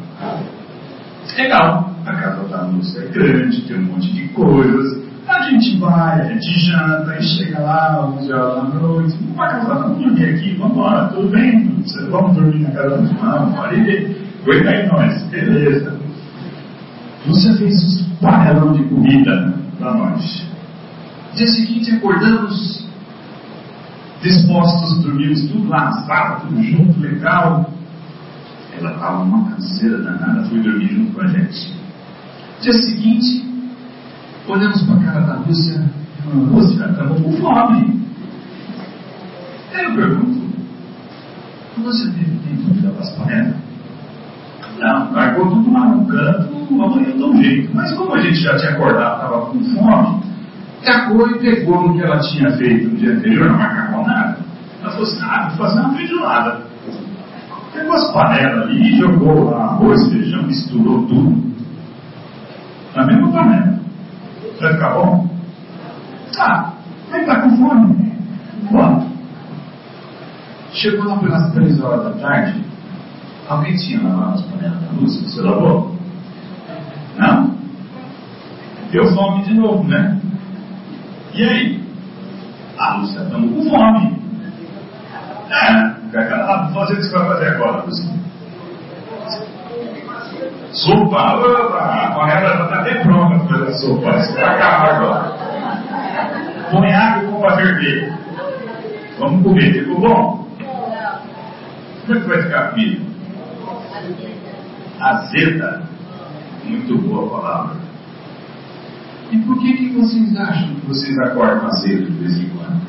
Legal. 1.36 1.90
A 2.06 2.12
casa 2.14 2.48
da 2.48 2.62
Lúcia 2.62 3.00
é 3.00 3.08
grande, 3.08 3.62
tem 3.62 3.78
um 3.78 3.92
monte 3.92 4.12
de 4.12 4.28
coisas. 4.28 5.02
A 5.28 5.42
gente 5.42 5.78
vai, 5.78 6.20
a 6.20 6.24
gente 6.24 6.66
janta, 6.66 7.16
e 7.16 7.22
chega 7.22 7.60
lá, 7.60 8.04
11 8.18 8.32
horas 8.32 8.54
da 8.54 8.80
noite. 8.80 9.16
Vamos 9.20 9.36
para 9.36 9.48
casa, 9.48 9.74
vamos 9.74 9.98
dormir 9.98 10.24
aqui, 10.24 10.54
vamos 10.54 10.72
embora, 10.72 11.08
tudo 11.08 11.28
bem? 11.28 11.84
Vamos 12.10 12.34
dormir 12.34 12.58
na 12.60 12.70
casa 12.70 12.98
do 12.98 13.04
irmão, 13.06 13.52
pode 13.52 14.22
aguenta 14.42 14.70
aí 14.70 14.88
nós, 14.88 15.22
beleza. 15.28 15.98
Lúcia 17.26 17.54
fez 17.54 18.00
um 18.00 18.16
panelão 18.16 18.72
de 18.72 18.82
comida 18.84 19.54
para 19.78 19.94
nós. 19.94 20.44
Dia 21.34 21.46
seguinte 21.46 21.92
acordamos, 21.92 22.86
dispostos, 24.20 25.02
dormimos 25.02 25.48
tudo 25.48 25.68
lá 25.68 26.40
tudo 26.40 26.62
junto, 26.62 27.00
legal. 27.00 27.71
Ela 28.78 28.92
estava 28.92 29.22
uma 29.22 29.50
canseira 29.50 29.98
danada, 29.98 30.44
foi 30.44 30.60
dormir 30.60 30.88
junto 30.88 31.12
com 31.12 31.20
a 31.20 31.26
gente. 31.26 31.74
Dia 32.60 32.72
seguinte, 32.72 33.44
olhamos 34.48 34.82
para 34.82 34.94
a 34.94 35.04
cara 35.04 35.20
da 35.20 35.34
Lúcia 35.40 35.84
e 36.24 36.36
Lúcia, 36.36 36.86
estamos 36.86 37.20
com 37.20 37.32
fome. 37.32 38.02
Aí 39.74 39.84
eu 39.84 39.94
pergunto, 39.94 40.42
você 41.82 42.04
teve 42.10 42.38
tempo 42.38 42.70
de 42.72 42.86
lavar 42.86 43.02
as? 43.02 43.62
Não, 44.78 45.12
largou 45.12 45.48
tudo 45.48 45.72
lá 45.72 45.86
no 45.86 46.06
canto, 46.06 46.82
amanhã 46.82 47.08
eu 47.08 47.18
dou 47.18 47.32
um 47.32 47.42
jeito. 47.42 47.74
Mas 47.74 47.92
como 47.92 48.14
a 48.14 48.20
gente 48.20 48.40
já 48.40 48.56
tinha 48.56 48.72
acordado, 48.72 49.14
estava 49.16 49.46
com 49.46 49.64
fome, 49.64 50.22
cagou 50.84 51.30
e 51.30 51.38
pegou 51.38 51.88
no 51.88 51.94
que 51.94 52.02
ela 52.02 52.18
tinha 52.18 52.50
feito 52.56 52.90
no 52.90 52.96
dia 52.96 53.12
anterior, 53.12 53.48
uma 53.48 53.58
macarronada. 53.58 54.38
Ela 54.80 54.90
falou 54.90 55.06
assim, 55.06 55.20
ah, 55.22 55.48
vou 55.48 55.66
fazer 55.66 55.80
uma 55.80 55.94
feijoada. 55.94 56.61
Pegou 57.82 57.96
as 57.96 58.12
panelas 58.12 58.68
ali 58.68 58.80
e 58.80 58.96
jogou 58.96 59.54
arroz, 59.56 60.08
feijão, 60.08 60.44
misturou 60.44 61.04
tudo. 61.08 61.52
Na 62.94 63.04
mesma 63.04 63.32
panela. 63.32 63.80
Vai 64.60 64.72
ficar 64.74 64.94
bom? 64.94 65.28
Ah, 66.38 66.74
mas 67.10 67.26
tá 67.26 67.40
com 67.40 67.56
fome. 67.56 68.12
Bom. 68.70 69.10
Chegou 70.72 71.06
lá 71.06 71.16
pelas 71.16 71.52
três 71.52 71.82
horas 71.82 72.04
da 72.04 72.28
tarde, 72.28 72.64
alguém 73.48 73.74
tinha 73.74 74.00
lavado 74.00 74.34
as 74.34 74.42
panelas 74.42 74.80
da 74.80 74.92
luz? 74.92 75.20
Você 75.20 75.40
lavou? 75.40 75.96
Não? 77.18 77.54
Deu 78.92 79.12
fome 79.12 79.42
de 79.42 79.54
novo, 79.54 79.82
né? 79.88 80.20
E 81.34 81.42
aí? 81.42 81.84
Ah, 82.78 82.98
Lúcia, 82.98 83.22
estamos 83.22 83.50
com 83.50 83.70
fome. 83.70 84.22
É, 85.50 85.91
vou 86.12 86.74
fazer 86.74 86.92
o 86.92 86.96
que 86.96 87.02
você 87.02 87.18
vai 87.18 87.28
fazer 87.28 87.48
agora. 87.48 87.84
Sopa, 90.72 91.34
opa, 91.36 92.24
a 92.24 92.40
já 92.40 92.64
está 92.64 92.80
até 92.80 93.02
pronta 93.02 93.38
para 93.38 93.48
fazer 93.48 93.70
a 93.70 93.74
sopa. 93.78 94.12
Você 94.12 94.32
vai 94.34 94.44
acabar 94.44 94.94
agora. 94.94 95.32
Põe 96.70 96.92
água 96.92 97.30
põe 97.30 97.40
para 97.40 97.56
ferver. 97.56 98.12
Vamos 99.18 99.42
comer, 99.42 99.72
ficou 99.72 100.00
bom? 100.00 100.48
Como 102.06 102.18
é 102.18 102.20
que 102.20 102.28
vai 102.28 102.42
ficar 102.42 102.58
a 102.58 102.68
comida? 102.68 103.04
Azeda. 105.00 105.82
Muito 106.64 106.98
boa 106.98 107.26
a 107.26 107.40
palavra. 107.40 107.76
E 109.30 109.38
por 109.38 109.58
que, 109.60 109.76
que 109.76 109.88
vocês 109.94 110.36
acham 110.36 110.74
que 110.74 110.86
vocês 110.86 111.18
acordam 111.20 111.66
azedo 111.66 112.10
de 112.10 112.18
vez 112.18 112.38
em 112.38 112.48
quando? 112.50 112.81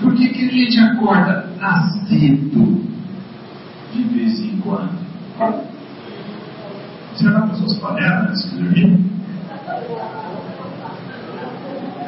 Por 0.00 0.14
que, 0.14 0.28
que 0.28 0.44
a 0.44 0.52
gente 0.52 0.78
acorda 0.78 1.48
azedo 1.60 2.84
de 3.92 4.02
vez 4.02 4.40
em 4.40 4.58
quando? 4.58 5.06
Você 7.12 7.28
lava 7.28 7.52
as 7.52 7.58
suas 7.58 7.78
panelas 7.78 8.28
antes 8.28 8.50
de 8.50 8.62
dormir? 8.62 9.00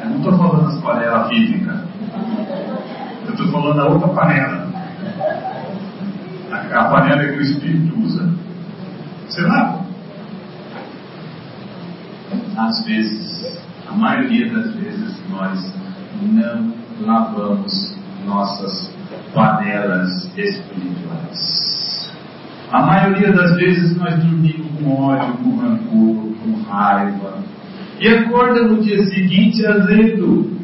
Eu 0.01 0.09
não 0.09 0.17
estou 0.17 0.37
falando 0.37 0.71
das 0.71 0.81
panelas 0.81 1.27
físicas. 1.29 1.79
Eu 3.25 3.31
estou 3.31 3.51
falando 3.51 3.75
da 3.75 3.85
outra 3.87 4.07
panela. 4.09 4.69
A, 6.51 6.79
a 6.79 6.89
panela 6.89 7.23
que 7.23 7.39
o 7.39 7.41
Espírito 7.41 7.99
usa. 7.99 8.33
Você 9.27 9.41
lava? 9.41 9.85
Às 12.55 12.85
vezes, 12.85 13.63
a 13.87 13.93
maioria 13.93 14.51
das 14.53 14.75
vezes, 14.75 15.19
nós 15.29 15.73
não 16.21 16.78
lavamos 17.01 17.95
nossas 18.25 18.93
panelas 19.33 20.25
espirituais. 20.37 22.11
A 22.71 22.81
maioria 22.83 23.31
das 23.31 23.55
vezes 23.55 23.97
nós 23.97 24.15
dormimos 24.15 24.67
com 24.79 25.01
ódio, 25.01 25.33
com 25.37 25.57
rancor, 25.57 26.33
com 26.43 26.61
raiva, 26.69 27.37
e 27.99 28.07
acorda 28.07 28.63
no 28.63 28.81
dia 28.81 29.03
seguinte 29.05 29.65
azedo. 29.65 30.57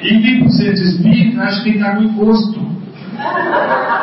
E 0.00 0.38
para 0.38 0.46
o 0.46 0.50
centro 0.52 0.84
espírita, 0.84 1.42
acha 1.42 1.62
que 1.62 1.70
está 1.70 1.94
no 1.94 2.04
imposto. 2.04 2.60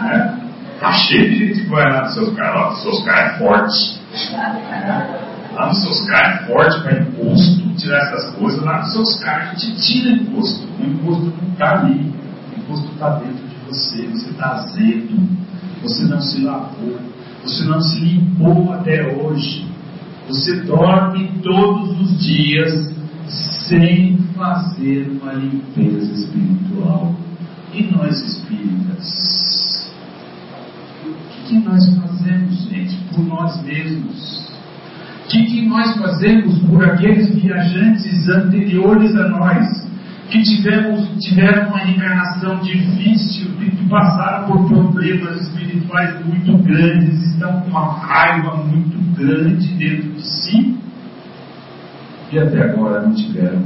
É? 0.00 0.32
Tá 0.80 0.92
cheio 0.92 1.28
de 1.28 1.36
gente 1.36 1.60
que 1.60 1.68
vai 1.68 1.84
lá 1.84 2.04
nos 2.04 2.14
seus 2.14 2.34
caras, 2.34 2.82
seus 2.82 3.04
caras 3.04 3.34
é 3.34 3.38
fortes. 3.38 4.00
Lá 5.52 5.68
nos 5.68 5.82
seus 5.82 6.06
caras 6.06 6.42
é 6.42 6.46
forte 6.46 6.80
para 6.82 7.00
imposto, 7.00 7.74
tirar 7.76 7.98
essas 7.98 8.34
coisas, 8.36 8.62
lá 8.62 8.80
nos 8.80 8.92
seus 8.92 9.22
a 9.24 9.54
gente 9.54 9.80
tira 9.80 10.10
imposto. 10.10 10.66
O 10.78 10.86
imposto 10.86 11.32
não 11.42 11.52
está 11.52 11.80
ali, 11.80 12.12
o 12.56 12.60
imposto 12.60 12.92
está 12.92 13.10
dentro 13.18 13.48
de 13.48 13.56
você, 13.66 14.02
você 14.06 14.30
está 14.30 14.50
azedo, 14.52 15.28
você 15.82 16.04
não 16.04 16.20
se 16.20 16.40
lavou, 16.42 17.00
você 17.42 17.64
não 17.64 17.80
se 17.80 17.98
limpou 17.98 18.72
até 18.72 19.14
hoje. 19.16 19.68
Você 20.28 20.60
dorme 20.60 21.28
todos 21.42 22.00
os 22.00 22.20
dias 22.20 22.94
sem 23.68 24.16
fazer 24.36 25.10
uma 25.20 25.32
limpeza 25.32 26.12
espiritual. 26.12 27.14
E 27.72 27.82
nós 27.84 28.20
espíritas? 28.20 29.90
O 31.04 31.46
que 31.46 31.58
nós 31.58 31.84
fazemos, 31.96 32.68
gente, 32.68 32.96
por 33.12 33.24
nós 33.24 33.60
mesmos? 33.64 34.50
O 35.30 35.32
que, 35.32 35.64
nós 35.68 35.96
fazemos 35.96 36.58
por 36.62 36.84
aqueles 36.84 37.32
viajantes 37.34 38.28
anteriores 38.28 39.14
a 39.14 39.28
nós? 39.28 39.90
que 40.28 40.42
tivemos, 40.42 41.08
tiveram 41.18 41.68
uma 41.68 41.78
reencarnação 41.78 42.60
difícil, 42.60 43.50
que 43.58 43.88
passaram 43.88 44.46
por 44.46 44.68
problemas 44.68 45.42
espirituais 45.42 46.24
muito 46.24 46.56
grandes, 46.58 47.20
estão 47.32 47.60
com 47.62 47.70
uma 47.70 47.94
raiva 47.94 48.58
muito 48.58 48.96
grande 49.16 49.66
dentro 49.74 50.12
de 50.12 50.22
si 50.22 50.78
e 52.32 52.38
até 52.38 52.62
agora 52.62 53.02
não 53.02 53.12
tiveram 53.12 53.60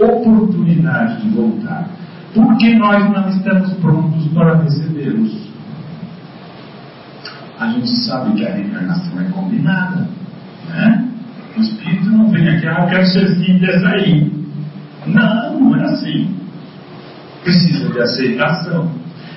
oportunidade 0.00 1.22
de 1.22 1.28
voltar. 1.30 1.88
Porque 2.34 2.74
nós 2.74 3.08
não 3.12 3.28
estamos 3.28 3.72
prontos 3.74 4.26
para 4.28 4.62
recebê-los. 4.62 5.48
A 7.58 7.68
gente 7.68 7.90
sabe 8.04 8.32
que 8.34 8.46
a 8.46 8.54
reencarnação 8.54 9.20
é 9.20 9.24
combinada. 9.24 10.08
Né? 10.70 11.08
O 11.56 11.60
espírito 11.60 12.10
não 12.10 12.30
vem 12.30 12.48
aqui, 12.48 12.66
ah, 12.66 12.82
eu 12.82 12.88
quero 12.88 13.06
ser 13.06 13.24
assim 13.26 13.58
dessa 13.58 13.88
aí. 13.88 14.32
Não, 15.06 15.60
não 15.60 15.76
é 15.76 15.84
assim. 15.84 16.34
Precisa 17.42 17.88
de 17.88 18.00
aceitação. 18.00 18.92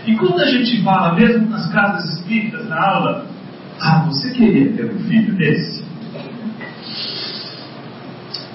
E 0.05 0.15
quando 0.15 0.39
a 0.41 0.45
gente 0.45 0.81
fala, 0.83 1.15
mesmo 1.15 1.49
nas 1.49 1.71
casas 1.71 2.17
espíritas, 2.17 2.67
na 2.67 2.79
aula, 2.79 3.25
ah, 3.79 4.05
você 4.05 4.29
queria 4.31 4.71
ter 4.73 4.85
um 4.93 4.99
filho 4.99 5.33
desse? 5.35 5.83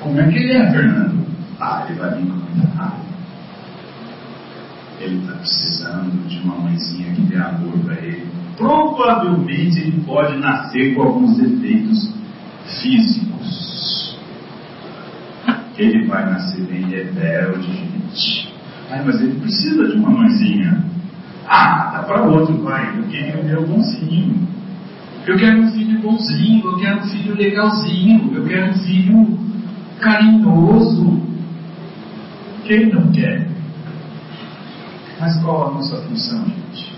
Como 0.01 0.21
é 0.21 0.29
que 0.29 0.39
ele 0.39 0.53
é, 0.53 0.71
Fernando? 0.71 1.27
Ah, 1.61 1.85
ele 1.89 1.99
vai 1.99 2.15
vir 2.15 2.27
com 2.27 2.37
muita 2.37 2.69
raiva. 2.77 3.09
Ele 5.01 5.19
está 5.19 5.33
precisando 5.33 6.29
de 6.29 6.39
uma 6.41 6.57
mãezinha 6.59 7.13
que 7.15 7.23
dê 7.23 7.37
amor 7.37 7.79
para 7.85 7.95
ele. 7.95 8.27
Provavelmente 8.57 9.81
ele 9.81 10.03
pode 10.05 10.37
nascer 10.39 10.95
com 10.95 11.03
alguns 11.03 11.37
defeitos 11.37 12.18
físicos 12.81 13.79
ele 15.79 16.07
vai 16.07 16.29
nascer 16.29 16.63
bem 16.67 16.83
rebelde, 16.83 17.73
gente. 17.73 18.53
Ai, 18.91 19.03
mas 19.05 19.21
ele 19.21 19.39
precisa 19.41 19.87
de 19.87 19.97
uma 19.97 20.11
mãezinha. 20.11 20.85
Ah, 21.47 21.91
dá 21.93 22.03
para 22.03 22.23
outro, 22.25 22.61
vai. 22.63 22.99
Eu 22.99 23.05
quero 23.05 23.41
o 23.41 23.45
meu 23.45 23.67
bonzinho. 23.67 24.49
Eu 25.27 25.37
quero 25.37 25.61
um 25.61 25.71
filho 25.71 26.01
bonzinho, 26.01 26.65
eu 26.65 26.79
quero 26.79 27.01
um 27.01 27.09
filho 27.09 27.35
legalzinho, 27.35 28.33
eu 28.35 28.45
quero 28.47 28.71
um 28.71 28.79
filho 28.79 29.39
carinhoso. 30.01 31.23
Quem 32.65 32.93
não 32.93 33.13
quer? 33.13 33.49
Mas 35.21 35.41
qual 35.43 35.69
a 35.69 35.75
nossa 35.75 35.97
função, 36.03 36.45
gente? 36.45 36.98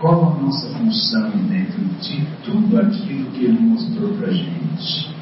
Qual 0.00 0.36
a 0.36 0.42
nossa 0.42 0.68
função 0.78 1.30
dentro 1.48 1.82
de 2.00 2.26
tudo 2.44 2.80
aquilo 2.80 3.30
que 3.30 3.44
ele 3.44 3.60
mostrou 3.60 4.14
para 4.14 4.30
gente? 4.30 5.12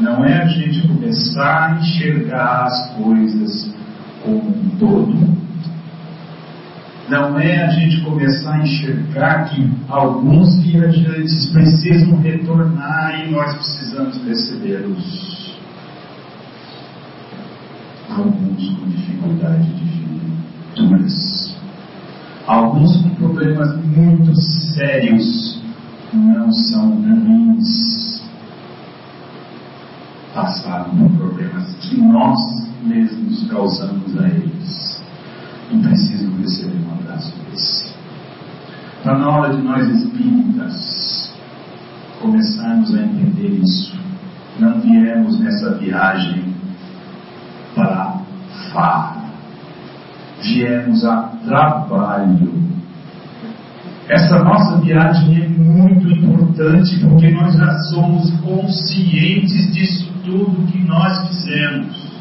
não 0.00 0.24
é 0.24 0.42
a 0.42 0.46
gente 0.46 0.86
começar 0.88 1.72
a 1.72 1.80
enxergar 1.80 2.64
as 2.64 2.90
coisas 2.96 3.74
como 4.22 4.50
um 4.50 4.70
todo, 4.78 5.34
não 7.08 7.38
é 7.38 7.64
a 7.64 7.70
gente 7.70 8.00
começar 8.00 8.54
a 8.54 8.62
enxergar 8.62 9.44
que 9.50 9.70
alguns 9.88 10.58
viajantes 10.62 11.46
precisam 11.50 12.18
retornar 12.20 13.20
e 13.20 13.30
nós 13.30 13.54
precisamos 13.56 14.24
recebê-los. 14.24 15.54
Alguns 18.08 18.70
com 18.70 18.88
dificuldade 18.88 19.66
de 19.74 20.03
alguns 22.46 22.96
com 22.96 23.10
problemas 23.10 23.76
muito 23.84 24.34
sérios, 24.40 25.60
não 26.12 26.52
são 26.52 26.90
ruins 26.90 28.14
passaram 30.34 30.90
por 30.90 31.10
problemas 31.16 31.72
que 31.80 31.96
nós 32.00 32.38
mesmos 32.82 33.48
causamos 33.48 34.18
a 34.18 34.28
eles. 34.28 35.00
Não 35.70 35.80
precisam 35.80 36.36
receber 36.36 36.76
um 36.86 36.92
abraço 36.92 37.32
desse. 37.50 37.94
Está 38.98 39.16
na 39.16 39.30
hora 39.30 39.54
de 39.54 39.62
nós 39.62 39.88
espíritas 39.88 41.32
começarmos 42.20 42.94
a 42.94 43.02
entender 43.02 43.60
isso. 43.62 43.94
Não 44.58 44.80
viemos 44.80 45.38
nessa 45.38 45.74
viagem 45.76 46.54
para 47.74 48.20
farra. 48.72 49.23
Viemos 50.44 51.04
a 51.04 51.32
trabalho 51.44 52.74
essa 54.08 54.38
nossa 54.38 54.76
viagem 54.80 55.42
é 55.42 55.48
muito 55.48 56.10
importante 56.10 56.98
porque 57.00 57.30
nós 57.30 57.54
já 57.54 57.72
somos 57.90 58.30
conscientes 58.40 59.72
disso 59.72 60.12
tudo 60.22 60.70
que 60.70 60.78
nós 60.86 61.26
fizemos. 61.28 62.12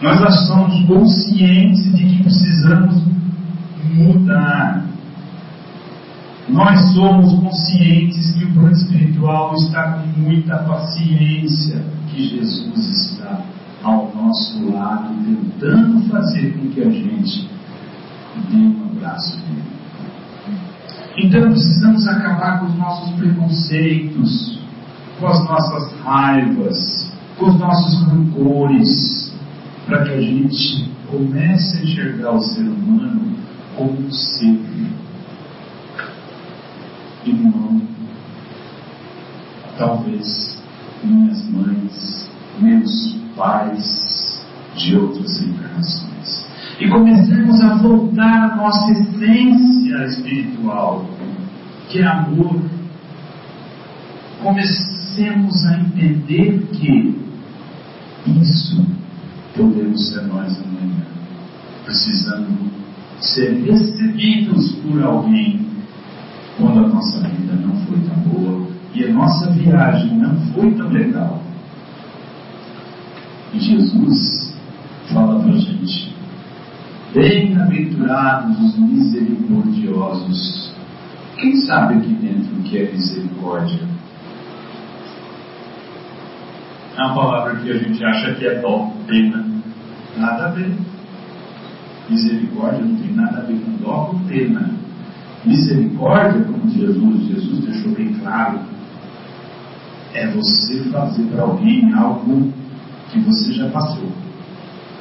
Nós 0.00 0.20
já 0.20 0.30
somos 0.30 0.86
conscientes 0.86 1.92
de 1.96 2.04
que 2.04 2.22
precisamos 2.22 3.02
mudar. 3.94 4.84
Nós 6.48 6.80
somos 6.94 7.34
conscientes 7.34 8.30
que 8.32 8.44
o 8.44 8.52
plano 8.52 8.72
espiritual 8.72 9.52
está 9.54 9.92
com 9.92 10.20
muita 10.20 10.56
paciência, 10.58 11.82
que 12.08 12.28
Jesus 12.28 12.86
está 12.86 13.40
ao 13.82 14.12
nosso 14.14 14.70
lado, 14.70 15.14
tentando 15.24 16.08
fazer 16.08 16.52
com 16.52 16.68
que 16.70 16.82
a 16.82 16.90
gente 16.90 17.48
dê 18.50 18.56
um 18.56 18.90
abraço 18.90 19.38
dele. 19.38 19.62
Então 21.16 21.50
precisamos 21.50 22.06
acabar 22.06 22.60
com 22.60 22.66
os 22.66 22.74
nossos 22.76 23.10
preconceitos, 23.16 24.60
com 25.18 25.26
as 25.26 25.44
nossas 25.44 25.92
raivas, 26.00 27.12
com 27.38 27.46
os 27.46 27.58
nossos 27.58 28.02
rancores, 28.04 29.34
para 29.86 30.04
que 30.04 30.12
a 30.12 30.20
gente 30.20 30.90
comece 31.10 31.78
a 31.78 31.82
enxergar 31.82 32.32
o 32.32 32.40
ser 32.40 32.62
humano 32.62 33.34
como 33.76 33.92
um 33.92 34.12
ser 34.12 34.60
não, 37.26 37.82
talvez, 39.78 40.58
minhas 41.04 41.44
mães, 41.50 42.30
meus 42.58 43.19
pais 43.40 44.44
de 44.76 44.96
outras 44.96 45.42
encarnações 45.42 46.46
e 46.78 46.88
comecemos 46.88 47.60
a 47.62 47.74
voltar 47.76 48.52
à 48.52 48.56
nossa 48.56 48.92
essência 48.92 50.04
espiritual, 50.06 51.04
que 51.88 52.00
é 52.00 52.06
amor. 52.06 52.60
Comecemos 54.42 55.66
a 55.66 55.78
entender 55.78 56.66
que 56.72 57.18
isso 58.40 58.86
podemos 59.54 60.08
ser 60.08 60.22
nós 60.22 60.58
amanhã, 60.58 61.06
precisando 61.84 62.70
ser 63.20 63.62
recebidos 63.62 64.72
por 64.76 65.02
alguém 65.02 65.66
quando 66.58 66.84
a 66.84 66.88
nossa 66.88 67.20
vida 67.28 67.54
não 67.54 67.76
foi 67.86 67.98
tão 68.00 68.16
boa 68.20 68.66
e 68.94 69.04
a 69.04 69.12
nossa 69.12 69.50
viagem 69.50 70.16
não 70.16 70.34
foi 70.52 70.70
tão 70.72 70.88
legal. 70.88 71.49
E 73.52 73.58
Jesus 73.58 74.54
fala 75.12 75.40
para 75.40 75.52
a 75.52 75.58
gente: 75.58 76.14
Bem-aventurados 77.12 78.58
os 78.60 78.78
misericordiosos. 78.78 80.72
Quem 81.36 81.56
sabe 81.62 81.94
aqui 81.94 82.12
dentro 82.14 82.54
o 82.56 82.62
que 82.62 82.78
é 82.78 82.92
misericórdia? 82.92 83.80
É 86.96 87.02
uma 87.02 87.14
palavra 87.14 87.56
que 87.56 87.70
a 87.70 87.78
gente 87.78 88.04
acha 88.04 88.34
que 88.34 88.46
é 88.46 88.60
dó, 88.60 88.92
pena. 89.06 89.44
Nada 90.16 90.46
a 90.46 90.50
ver. 90.50 90.72
Misericórdia 92.08 92.84
não 92.84 92.96
tem 92.96 93.12
nada 93.14 93.38
a 93.38 93.42
ver 93.42 93.58
com 93.58 93.82
dó 93.82 94.10
com 94.10 94.18
pena. 94.26 94.70
Misericórdia, 95.44 96.44
como 96.44 96.70
Jesus, 96.70 97.26
Jesus 97.26 97.64
deixou 97.64 97.92
bem 97.92 98.12
claro, 98.14 98.60
é 100.12 100.26
você 100.28 100.84
fazer 100.90 101.22
para 101.24 101.42
alguém 101.42 101.92
algo 101.94 102.52
que 103.10 103.18
você 103.20 103.52
já 103.52 103.68
passou. 103.70 104.10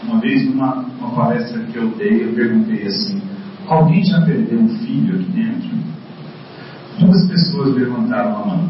Uma 0.03 0.19
vez, 0.19 0.45
numa 0.45 0.85
uma 0.99 1.11
palestra 1.11 1.59
que 1.63 1.77
eu 1.77 1.89
dei, 1.95 2.25
eu 2.25 2.33
perguntei 2.33 2.87
assim: 2.87 3.21
alguém 3.67 4.03
já 4.03 4.21
perdeu 4.21 4.59
um 4.59 4.69
filho 4.79 5.15
aqui 5.15 5.31
dentro? 5.31 5.69
Duas 6.99 7.27
pessoas 7.27 7.75
levantaram 7.75 8.35
a 8.35 8.45
mão. 8.45 8.69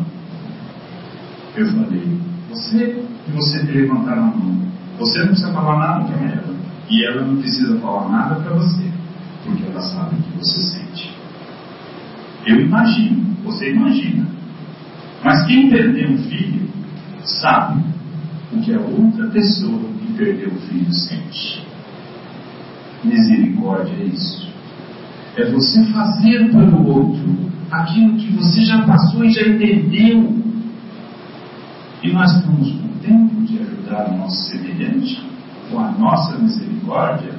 Eu 1.56 1.66
falei: 1.68 2.20
você 2.50 3.04
e 3.28 3.32
você 3.32 3.60
que 3.66 3.72
levantaram 3.72 4.24
a 4.24 4.36
mão, 4.36 4.62
você 4.98 5.20
não 5.20 5.28
precisa 5.28 5.54
falar 5.54 5.78
nada 5.80 6.06
para 6.06 6.26
ela. 6.26 6.60
E 6.90 7.06
ela 7.06 7.24
não 7.24 7.38
precisa 7.38 7.78
falar 7.80 8.10
nada 8.10 8.36
para 8.36 8.56
você, 8.56 8.90
porque 9.46 9.64
ela 9.64 9.82
sabe 9.82 10.16
o 10.16 10.24
que 10.24 10.38
você 10.40 10.62
sente. 10.62 11.16
Eu 12.46 12.60
imagino, 12.62 13.36
você 13.44 13.72
imagina. 13.72 14.26
Mas 15.24 15.46
quem 15.46 15.70
perdeu 15.70 16.10
um 16.10 16.18
filho 16.18 16.68
sabe 17.24 17.89
o 18.52 18.60
que 18.60 18.74
a 18.74 18.80
outra 18.80 19.28
pessoa 19.28 19.80
que 20.00 20.14
perdeu 20.14 20.50
o 20.50 20.60
filho 20.62 20.92
sente. 20.94 21.64
Misericórdia 23.04 23.94
é 23.94 24.06
isso. 24.06 24.50
É 25.38 25.50
você 25.52 25.86
fazer 25.86 26.52
pelo 26.52 26.88
outro 26.88 27.50
aquilo 27.72 28.18
que 28.18 28.32
você 28.34 28.62
já 28.66 28.82
passou 28.84 29.24
e 29.24 29.32
já 29.32 29.48
entendeu. 29.48 30.38
E 32.04 32.12
nós 32.12 32.32
estamos 32.32 32.72
com 32.72 32.88
tempo 33.02 33.42
de 33.44 33.60
ajudar 33.60 34.10
o 34.10 34.18
nosso 34.18 34.50
semelhante 34.50 35.22
com 35.70 35.80
a 35.80 35.92
nossa 35.92 36.38
misericórdia. 36.38 37.34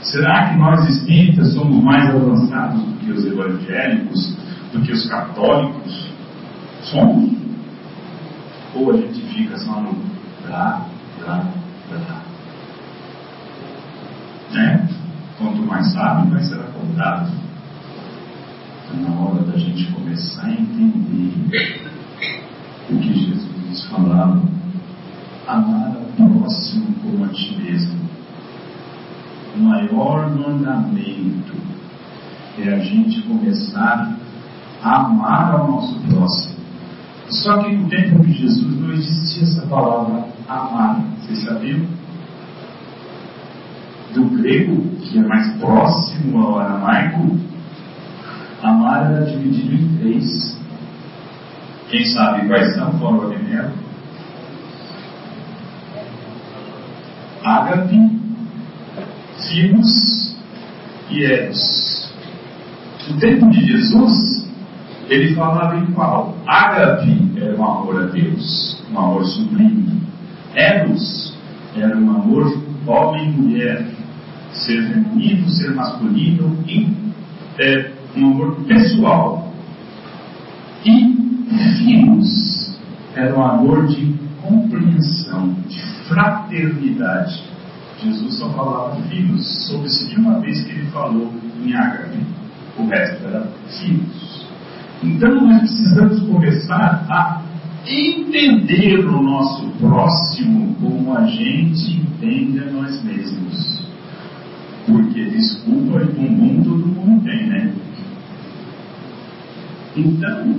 Será 0.00 0.48
que 0.48 0.58
nós 0.58 0.88
espíritas 0.88 1.52
somos 1.52 1.82
mais 1.82 2.08
avançados 2.08 2.80
do 2.80 2.92
que 3.00 3.10
os 3.10 3.26
evangélicos, 3.26 4.36
do 4.72 4.80
que 4.80 4.92
os 4.92 5.06
católicos? 5.08 6.08
Somos? 6.84 7.36
Ou 8.74 8.92
a 8.92 8.96
gente 8.96 9.17
fica 9.28 9.58
só 9.58 9.80
no 9.80 9.92
blá, 10.46 10.86
blá, 11.18 11.44
blá? 11.88 12.22
Né? 14.52 14.88
Quanto 15.38 15.62
mais 15.62 15.92
sabe, 15.92 16.30
mais 16.30 16.48
será 16.48 16.64
contado. 16.64 17.30
Então, 18.90 19.10
na 19.10 19.20
hora 19.20 19.42
da 19.44 19.58
gente 19.58 19.92
começar 19.92 20.46
a 20.46 20.52
entender 20.52 21.90
o 22.90 22.98
que 22.98 23.12
Jesus 23.12 23.84
falava, 23.90 24.42
amar 25.46 25.96
ao 25.96 26.28
próximo 26.28 26.94
como 27.02 27.24
a 27.24 27.28
ti 27.28 27.56
mesmo. 27.56 27.98
O 29.56 29.60
maior 29.60 30.30
mandamento 30.30 31.54
é 32.58 32.74
a 32.74 32.78
gente 32.78 33.22
começar 33.22 34.16
a 34.82 34.96
amar 34.96 35.54
ao 35.54 35.70
nosso 35.70 36.00
próximo. 36.00 36.57
Só 37.30 37.62
que 37.62 37.74
no 37.74 37.88
tempo 37.88 38.24
de 38.24 38.32
Jesus 38.32 38.80
não 38.80 38.92
existia 38.92 39.42
essa 39.42 39.66
palavra 39.66 40.24
amar. 40.48 41.02
Vocês 41.20 41.44
sabiam? 41.44 41.80
Do 44.14 44.24
grego, 44.30 44.96
que 45.02 45.18
é 45.18 45.22
mais 45.22 45.52
próximo 45.58 46.40
ao 46.40 46.58
aramaico, 46.58 47.38
amar 48.62 49.12
era 49.12 49.26
dividido 49.26 49.74
em 49.74 49.98
três. 49.98 50.58
Quem 51.90 52.04
sabe 52.06 52.46
quais 52.48 52.74
são, 52.74 52.98
fora 52.98 53.16
o 53.16 53.30
alimento? 53.30 53.88
Ágape, 57.44 58.18
e 61.10 61.24
Eros. 61.24 62.12
No 63.08 63.18
tempo 63.18 63.50
de 63.50 63.66
Jesus, 63.66 64.37
ele 65.08 65.34
falava 65.34 65.76
em 65.76 65.86
qual? 65.92 66.36
Ágape 66.46 67.32
era 67.36 67.56
um 67.56 67.64
amor 67.64 68.02
a 68.02 68.06
Deus, 68.06 68.82
um 68.92 68.98
amor 68.98 69.24
sublime. 69.24 70.02
Eros 70.54 71.36
era 71.76 71.96
um 71.96 72.10
amor 72.10 72.62
homem 72.86 73.28
e 73.28 73.32
mulher, 73.32 73.86
ser 74.52 74.82
feminino, 74.88 75.48
ser 75.50 75.74
masculino, 75.74 76.56
e, 76.66 76.88
é, 77.58 77.90
um 78.16 78.32
amor 78.32 78.56
pessoal. 78.66 79.52
E 80.84 81.18
Filos 81.78 82.76
era 83.14 83.36
um 83.36 83.42
amor 83.42 83.86
de 83.86 84.14
compreensão, 84.42 85.54
de 85.66 85.80
fraternidade. 86.08 87.42
Jesus 88.02 88.38
só 88.38 88.50
falava 88.50 89.00
filhos, 89.08 89.66
soube-se 89.66 90.08
de 90.08 90.16
uma 90.16 90.38
vez 90.40 90.62
que 90.64 90.70
ele 90.70 90.86
falou 90.86 91.32
em 91.64 91.74
ágape, 91.74 92.18
o 92.78 92.86
resto 92.86 93.26
era 93.26 93.48
filhos. 93.80 94.27
Então 95.02 95.46
nós 95.46 95.60
precisamos 95.60 96.20
começar 96.22 97.06
a 97.08 97.42
entender 97.86 98.98
o 99.06 99.22
nosso 99.22 99.66
próximo 99.78 100.74
como 100.80 101.16
a 101.16 101.24
gente 101.24 102.00
entende 102.00 102.58
a 102.60 102.72
nós 102.72 103.02
mesmos. 103.04 103.80
Porque 104.86 105.24
desculpa 105.24 106.02
e 106.02 106.06
bumbum 106.06 106.62
todo 106.62 106.86
mundo 106.86 107.24
tem, 107.24 107.46
né? 107.46 107.72
Então, 109.96 110.56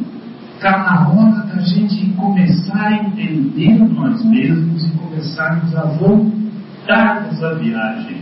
está 0.55 0.77
na 0.77 1.09
hora 1.09 1.45
da 1.47 1.61
gente 1.61 2.09
começar 2.11 2.87
a 2.87 2.93
entender 2.93 3.77
nós 3.79 4.23
mesmos 4.23 4.85
e 4.85 4.91
começarmos 4.91 5.75
a 5.75 5.83
voltarmos 5.83 7.43
à 7.43 7.53
viagem. 7.55 8.17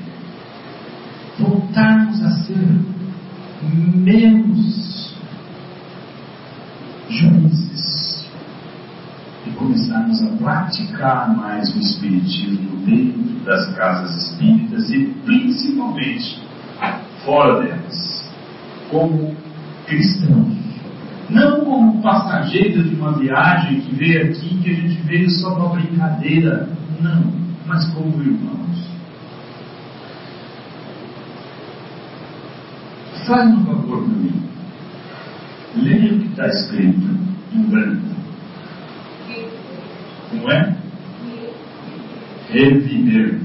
Voltarmos 1.39 2.23
a 2.23 2.29
ser 2.43 2.79
menos 4.03 4.86
juízes 7.09 8.25
e 9.45 9.51
começarmos 9.51 10.21
a 10.23 10.29
praticar 10.37 11.35
mais 11.35 11.73
o 11.75 11.79
Espiritismo 11.79 12.77
dentro 12.85 13.45
das 13.45 13.73
casas 13.75 14.23
espíritas 14.23 14.89
e 14.89 15.05
principalmente 15.25 16.41
fora 17.23 17.61
delas, 17.61 18.29
como 18.89 19.35
cristãos. 19.85 20.57
Não 21.29 21.65
como 21.65 22.01
passageiros 22.01 22.89
de 22.89 22.95
uma 22.95 23.17
viagem 23.17 23.81
que 23.81 23.95
veio 23.95 24.29
aqui, 24.29 24.57
que 24.63 24.69
a 24.69 24.73
gente 24.73 25.01
veio 25.03 25.29
só 25.29 25.55
para 25.55 25.81
brincadeira. 25.81 26.69
Não, 27.01 27.33
mas 27.65 27.85
como 27.93 28.21
irmãos. 28.21 28.87
Faz 33.25 33.53
um 33.53 33.65
favor 33.65 34.03
para 34.03 34.13
mim. 34.13 34.41
Leia 35.81 36.13
o 36.13 36.19
que 36.19 36.27
está 36.27 36.47
escrito 36.47 37.07
em 37.53 37.63
branco. 37.63 38.07
Não 40.33 40.51
é? 40.51 40.75
Reviver. 42.49 43.39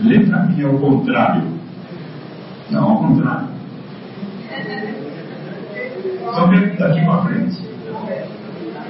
Lê 0.00 0.20
para 0.20 0.44
mim 0.46 0.62
ao 0.62 0.78
contrário. 0.78 1.48
Não, 2.70 2.84
ao 2.84 2.98
contrário. 2.98 3.48
Só 6.34 6.46
ver 6.46 6.76
daqui 6.76 7.04
para 7.04 7.22
frente. 7.24 7.58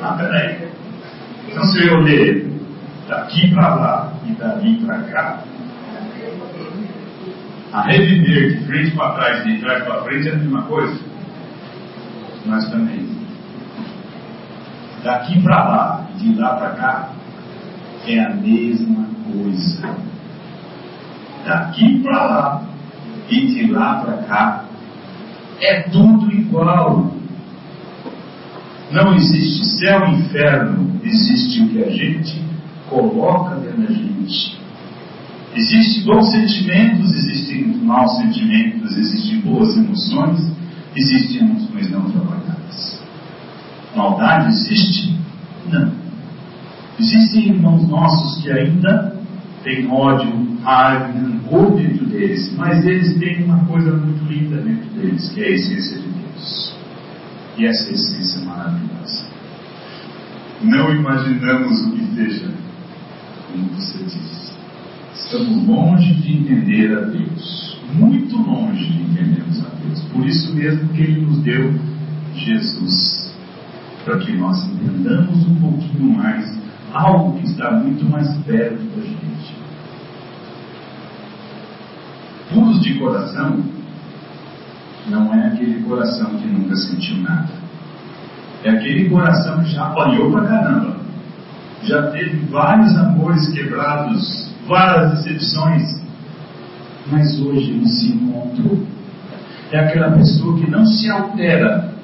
Ah, 0.02 0.14
peraí. 0.14 0.68
Então 1.48 1.64
se 1.64 1.86
eu 1.86 2.00
ler 2.00 2.50
daqui 3.08 3.52
para 3.54 3.74
lá 3.74 4.12
e 4.26 4.32
dali 4.32 4.76
para 4.84 4.98
cá, 5.04 5.44
a 7.72 7.82
reviver 7.82 8.58
de 8.58 8.66
frente 8.66 8.96
para 8.96 9.14
trás 9.14 9.46
e 9.46 9.52
de 9.52 9.60
trás 9.60 9.84
para 9.84 10.02
frente 10.04 10.28
é 10.28 10.32
a 10.32 10.36
mesma 10.36 10.62
coisa? 10.62 11.09
Nós 12.46 12.68
também. 12.70 13.08
Daqui 15.02 15.40
para 15.42 15.56
lá 15.56 16.06
e 16.14 16.18
de 16.18 16.34
lá 16.34 16.56
para 16.56 16.70
cá 16.70 17.10
é 18.06 18.20
a 18.20 18.34
mesma 18.34 19.06
coisa. 19.32 19.96
Daqui 21.46 22.00
para 22.00 22.24
lá 22.24 22.62
e 23.28 23.46
de 23.46 23.66
lá 23.70 24.00
para 24.00 24.16
cá 24.24 24.64
é 25.60 25.82
tudo 25.82 26.30
igual. 26.32 27.12
Não 28.90 29.14
existe 29.14 29.64
céu 29.78 30.06
e 30.08 30.14
inferno, 30.16 31.00
existe 31.04 31.62
o 31.62 31.68
que 31.68 31.84
a 31.84 31.90
gente 31.90 32.42
coloca 32.88 33.54
dentro 33.56 33.82
da 33.82 33.92
gente. 33.92 34.58
Existem 35.54 36.04
bons 36.04 36.30
sentimentos, 36.30 37.12
existem 37.12 37.66
maus 37.82 38.16
sentimentos, 38.16 38.96
existem 38.96 39.40
boas 39.40 39.76
emoções, 39.76 40.52
existem 40.96 41.48
emoções 41.48 41.90
não 41.90 42.10
trabalhadas. 42.10 43.00
Maldade 43.94 44.48
existe? 44.48 45.16
Não. 45.70 45.92
Existem 46.98 47.48
irmãos 47.48 47.88
nossos 47.88 48.42
que 48.42 48.50
ainda 48.50 49.16
têm 49.62 49.90
ódio, 49.90 50.58
raiva, 50.62 51.12
rancor 51.12 51.76
dentro 51.76 52.06
deles, 52.06 52.52
mas 52.56 52.84
eles 52.84 53.18
têm 53.18 53.44
uma 53.44 53.64
coisa 53.64 53.92
muito 53.92 54.24
linda 54.30 54.60
dentro 54.60 54.88
deles, 54.90 55.28
que 55.30 55.42
é 55.42 55.46
a 55.46 55.50
essência 55.50 55.98
de 55.98 56.08
Deus. 56.08 56.74
E 57.56 57.66
essa 57.66 57.90
essência 57.90 58.40
maravilhosa. 58.44 59.24
Não 60.62 60.94
imaginamos 60.94 61.86
o 61.86 61.92
que 61.92 62.14
seja, 62.14 62.50
como 63.50 63.68
você 63.68 63.98
disse. 64.04 64.49
Estamos 65.24 65.66
longe 65.66 66.14
de 66.14 66.32
entender 66.32 66.96
a 66.96 67.00
Deus. 67.02 67.78
Muito 67.94 68.36
longe 68.36 68.84
de 68.84 69.02
entendermos 69.02 69.64
a 69.64 69.68
Deus. 69.84 70.00
Por 70.12 70.26
isso 70.26 70.54
mesmo 70.54 70.88
que 70.90 71.02
Ele 71.02 71.20
nos 71.20 71.38
deu 71.42 71.74
Jesus. 72.34 73.34
Para 74.04 74.18
que 74.18 74.32
nós 74.32 74.64
entendamos 74.64 75.46
um 75.46 75.54
pouquinho 75.56 76.16
mais 76.16 76.58
algo 76.92 77.38
que 77.38 77.46
está 77.46 77.70
muito 77.70 78.04
mais 78.04 78.28
perto 78.44 78.82
da 78.96 79.02
gente. 79.02 79.60
Puros 82.52 82.80
de 82.80 82.94
coração 82.98 83.62
não 85.08 85.34
é 85.34 85.48
aquele 85.48 85.82
coração 85.82 86.30
que 86.36 86.46
nunca 86.46 86.76
sentiu 86.76 87.18
nada. 87.18 87.50
É 88.64 88.70
aquele 88.70 89.08
coração 89.08 89.62
que 89.62 89.70
já 89.70 89.86
apanhou 89.86 90.30
pra 90.30 90.46
caramba. 90.46 90.99
Já 91.84 92.10
teve 92.10 92.44
vários 92.46 92.96
amores 92.96 93.48
quebrados, 93.48 94.50
várias 94.66 95.12
decepções. 95.14 96.00
Mas 97.10 97.40
hoje 97.40 97.70
ele 97.70 97.88
se 97.88 98.12
encontrou. 98.12 98.86
É 99.72 99.78
aquela 99.80 100.12
pessoa 100.12 100.58
que 100.58 100.70
não 100.70 100.84
se 100.84 101.08
altera 101.10 101.94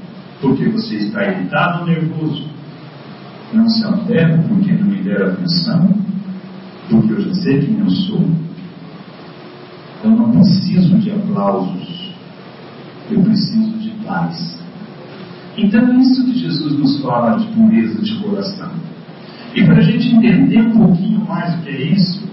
porque 0.41 0.69
você 0.69 0.97
está 0.97 1.25
irritado 1.25 1.81
ou 1.81 1.87
nervoso. 1.87 2.45
Não 3.53 3.69
se 3.69 3.85
altera 3.85 4.39
porque 4.49 4.73
não 4.73 4.89
me 4.89 5.03
deram 5.03 5.33
atenção, 5.33 5.89
porque 6.91 7.13
eu 7.13 7.21
já 7.21 7.35
sei 7.35 7.61
quem 7.61 7.79
eu 7.79 7.91
sou. 7.91 8.29
Eu 10.05 10.11
não 10.11 10.31
preciso 10.31 10.99
de 10.99 11.11
aplausos, 11.11 12.15
eu 13.11 13.23
preciso 13.23 13.79
de 13.79 13.91
paz. 14.05 14.59
Então 15.57 15.81
é 15.81 15.97
isso 15.97 16.25
que 16.25 16.39
Jesus 16.39 16.79
nos 16.79 17.01
fala 17.01 17.39
de 17.39 17.47
pureza 17.47 18.03
de 18.03 18.15
coração. 18.17 18.71
E 19.57 19.65
para 19.65 19.79
a 19.79 19.83
gente 19.83 20.15
entender 20.15 20.61
um 20.61 20.73
pouquinho 20.73 21.25
mais 21.25 21.55
o 21.55 21.63
que 21.63 21.71
é 21.71 21.81
isso, 21.93 22.29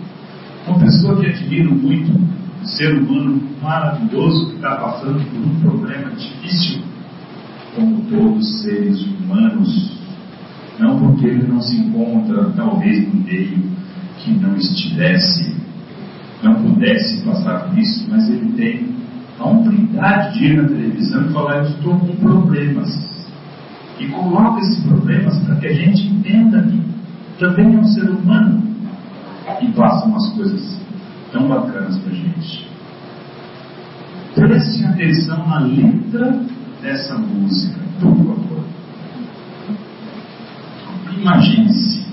uma 0.67 0.77
pessoa 0.77 1.21
que 1.21 1.27
admiro 1.27 1.73
muito, 1.73 2.11
um 2.11 2.65
ser 2.65 2.93
humano 2.95 3.41
maravilhoso 3.61 4.49
que 4.49 4.55
está 4.55 4.75
passando 4.75 5.23
por 5.31 5.39
um 5.39 5.59
problema 5.61 6.11
difícil, 6.11 6.81
como 7.73 8.01
todos 8.09 8.45
os 8.45 8.61
seres 8.61 9.01
humanos, 9.05 9.97
não 10.77 10.99
porque 10.99 11.27
ele 11.27 11.47
não 11.47 11.61
se 11.61 11.77
encontra 11.77 12.51
talvez 12.57 13.07
no 13.07 13.21
meio 13.21 13.57
que 14.17 14.31
não 14.31 14.57
estivesse, 14.57 15.55
não 16.43 16.55
pudesse 16.55 17.21
passar 17.21 17.69
por 17.69 17.79
isso, 17.79 18.05
mas 18.09 18.29
ele 18.29 18.51
tem 18.57 18.85
a 19.39 19.47
hombridade 19.47 20.37
de 20.37 20.45
ir 20.45 20.61
na 20.61 20.67
televisão 20.67 21.25
e 21.29 21.31
falar: 21.31 21.55
Eu 21.59 21.69
estou 21.69 21.97
com 21.99 22.15
problemas. 22.17 23.13
E 23.99 24.07
coloca 24.07 24.59
esses 24.59 24.83
problemas 24.83 25.37
para 25.37 25.55
que 25.55 25.67
a 25.67 25.73
gente 25.73 26.07
entenda 26.07 26.63
que 26.63 26.92
também 27.43 27.75
é 27.75 27.77
um 27.77 27.83
ser 27.83 28.09
humano 28.09 28.63
e 29.61 29.67
passa 29.73 30.05
umas 30.05 30.29
coisas 30.29 30.79
tão 31.33 31.49
bacanas 31.49 31.97
para 31.97 32.13
gente. 32.13 32.71
Preste 34.33 34.85
atenção 34.85 35.45
na 35.45 35.59
letra 35.59 36.39
dessa 36.81 37.17
música, 37.17 37.81
por 37.99 38.15
favor. 38.15 38.63
Imagine-se. 41.19 42.05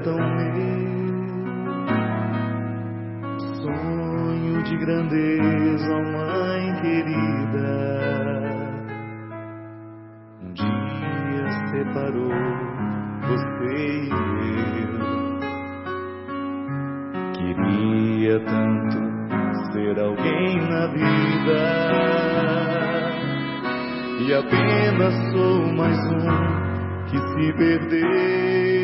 Tão 0.00 0.16
meu. 0.16 0.84
Sonho 3.62 4.62
de 4.62 4.76
grandeza, 4.76 5.94
mãe 6.12 6.74
querida. 6.82 7.70
Um 10.42 10.52
dia 10.52 11.50
separou 11.70 12.34
você 13.28 13.74
e 14.02 14.12
eu. 14.82 15.04
Queria 17.32 18.36
tanto 18.40 18.98
ser 19.72 19.98
alguém 20.00 20.56
na 20.68 20.86
vida. 20.88 21.60
E 24.20 24.32
apenas 24.32 25.14
sou 25.32 25.72
mais 25.74 25.98
um 26.12 26.54
que 27.10 27.18
se 27.18 27.52
perdeu. 27.58 28.83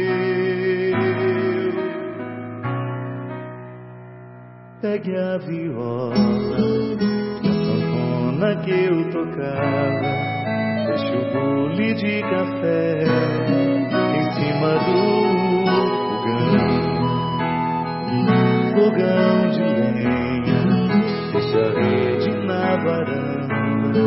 Pegue 4.81 5.15
a 5.15 5.37
viola, 5.37 6.15
a 6.15 7.53
sanfona 7.53 8.57
que 8.65 8.71
eu 8.71 9.11
tocava. 9.11 10.11
Deixe 10.87 11.17
o 11.17 11.23
bule 11.33 11.93
de 11.97 12.23
café 12.23 13.05
em 14.17 14.25
cima 14.33 14.73
do 14.87 14.97
fogão. 16.33 16.73
Fogão 18.75 19.51
de 19.51 19.61
lenha, 19.61 20.63
deixa 21.33 21.61
a 21.61 21.71
rede 21.79 22.33
na 22.47 22.65
varanda. 22.83 24.03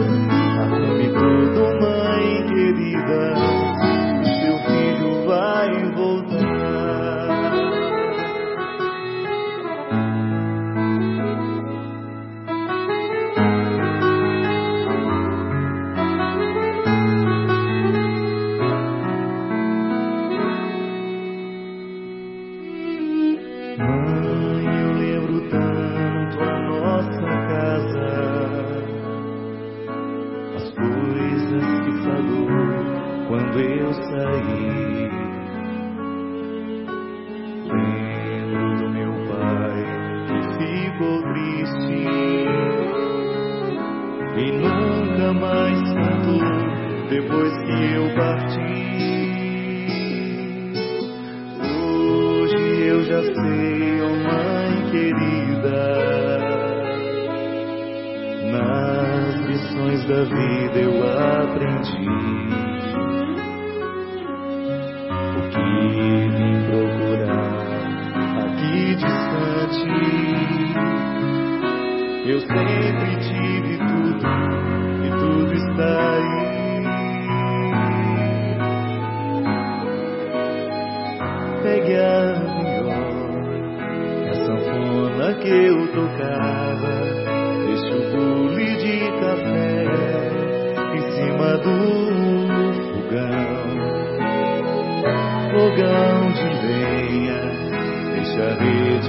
Arrume 0.60 1.08
tudo, 1.14 1.62
mãe 1.82 2.26
querida. 2.48 3.43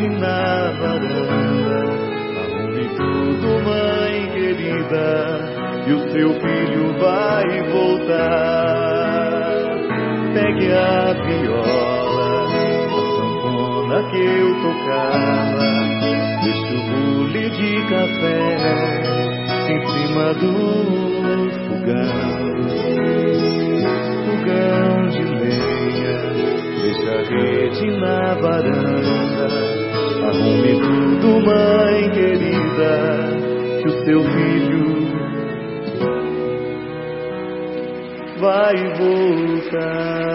Na 0.09 0.71
varanda, 0.73 1.79
arrume 2.41 2.87
tudo, 2.97 3.47
mãe 3.65 4.31
querida, 4.33 5.09
e 5.87 5.93
o 5.93 5.99
seu 6.11 6.31
filho 6.35 6.99
vai 6.99 7.63
voltar. 7.71 8.95
Pegue 10.35 10.73
a 10.73 11.13
viola, 11.13 12.45
a 12.45 13.03
sanfona 13.17 13.99
que 14.11 14.23
eu 14.25 14.51
tocava, 14.63 15.69
deixe 16.43 16.75
o 16.75 16.79
bule 16.91 17.47
de 17.51 17.71
café 17.89 19.15
em 19.69 19.81
cima 19.89 20.27
do 20.35 20.55
fogão, 21.67 22.35
fogão 24.27 25.09
de 25.09 25.23
lenha, 25.23 26.17
deixa 26.83 27.13
a 27.13 27.23
rede 27.23 27.87
na 27.99 28.35
varanda, 28.35 29.84
arrume 30.29 30.73
tudo, 30.81 31.41
mãe 31.45 32.11
querida, 32.11 32.93
que 33.83 33.89
o 33.89 34.05
seu 34.05 34.21
filho 34.23 34.85
vai 38.41 38.77
voltar. 38.99 40.34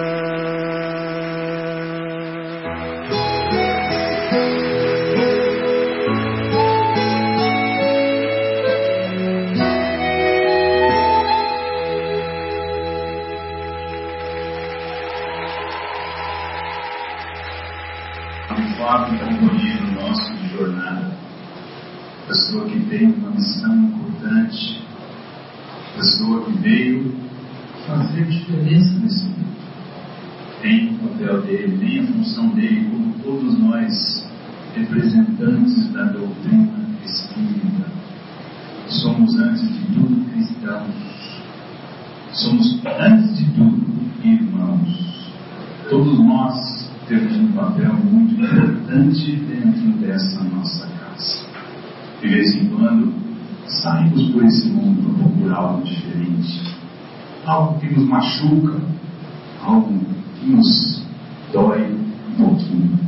Somos, 42.40 42.80
antes 43.00 43.38
de 43.38 43.46
tudo, 43.52 43.86
irmãos. 44.24 45.32
Todos 45.90 46.20
nós 46.20 46.90
temos 47.08 47.36
um 47.38 47.52
papel 47.54 47.94
muito 47.96 48.36
importante 48.36 49.36
dentro 49.36 49.92
dessa 50.00 50.44
nossa 50.44 50.90
de 52.22 52.28
vez 52.28 52.54
em 52.56 52.68
quando, 52.68 53.14
saímos 53.66 54.30
por 54.32 54.44
esse 54.44 54.68
mundo 54.70 55.02
para 55.04 55.24
procurar 55.24 55.58
algo 55.58 55.84
diferente, 55.84 56.76
algo 57.46 57.80
que 57.80 57.94
nos 57.94 58.08
machuca, 58.08 58.82
algo 59.64 60.00
que 60.40 60.50
nos 60.50 61.02
dói 61.54 61.94
um 61.94 62.32
pouquinho. 62.36 63.00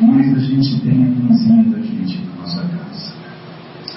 Mas 0.00 0.34
a 0.34 0.38
gente 0.38 0.80
tem 0.80 0.92
a 0.92 1.08
mãezinha 1.08 1.64
da 1.64 1.80
gente 1.80 2.22
na 2.26 2.42
nossa 2.42 2.62
casa. 2.62 3.14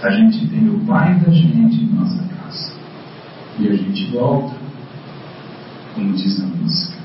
A 0.03 0.11
gente 0.11 0.47
tem 0.47 0.69
o 0.69 0.79
pai 0.79 1.19
da 1.19 1.31
gente 1.31 1.85
na 1.85 2.01
nossa 2.01 2.23
casa. 2.23 2.80
E 3.61 3.69
a 3.69 3.75
gente 3.75 4.11
volta, 4.11 4.55
como 5.95 6.13
diz 6.13 6.41
a 6.41 6.45
música. 6.47 6.97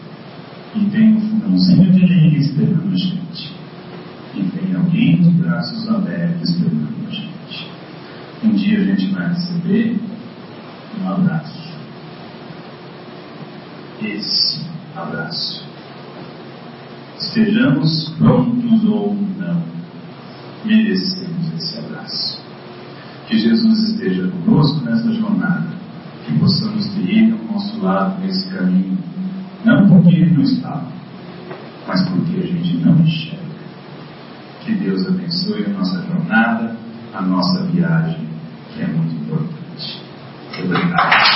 E 0.74 0.84
tem 0.86 1.16
um 1.16 1.20
fogãozinho 1.20 1.92
de 1.92 2.06
lenha 2.06 2.38
esperando 2.38 2.92
a 2.92 2.96
gente 2.96 3.56
e 4.36 4.42
tem 4.50 4.74
alguém 4.74 5.16
de 5.22 5.30
braços 5.30 5.88
abertos 5.88 6.50
esperando 6.50 6.94
a 7.08 7.10
gente. 7.10 7.70
Um 8.44 8.50
dia 8.52 8.80
a 8.80 8.84
gente 8.84 9.06
vai 9.14 9.28
receber 9.28 9.98
um 11.00 11.08
abraço. 11.08 11.66
Esse 14.02 14.60
abraço. 14.94 15.64
Estejamos 17.18 18.10
prontos 18.18 18.84
ou 18.84 19.16
não, 19.38 19.62
merecemos 20.64 21.54
esse 21.56 21.78
abraço. 21.78 22.38
Que 23.26 23.38
Jesus 23.38 23.90
esteja 23.90 24.28
conosco 24.28 24.84
nessa 24.84 25.12
jornada, 25.12 25.68
que 26.26 26.38
possamos 26.38 26.88
ter 26.88 27.08
Ele 27.08 27.32
ao 27.32 27.54
nosso 27.54 27.80
lado 27.80 28.20
nesse 28.20 28.50
caminho, 28.50 28.98
não 29.64 29.88
porque 29.88 30.16
Ele 30.16 30.34
não 30.34 30.42
está, 30.42 30.82
mas 31.86 32.08
porque 32.08 32.38
a 32.38 32.46
gente 32.46 32.76
não 32.78 32.98
enxerga. 32.98 33.46
Que 34.64 34.74
Deus 34.74 35.06
abençoe 35.06 35.66
a 35.66 35.68
nossa 35.68 36.02
jornada, 36.02 36.76
a 37.14 37.22
nossa 37.22 37.62
viagem, 37.66 38.26
que 38.74 38.82
é 38.82 38.86
muito 38.88 39.14
importante. 39.14 40.02
Obrigado. 40.58 41.35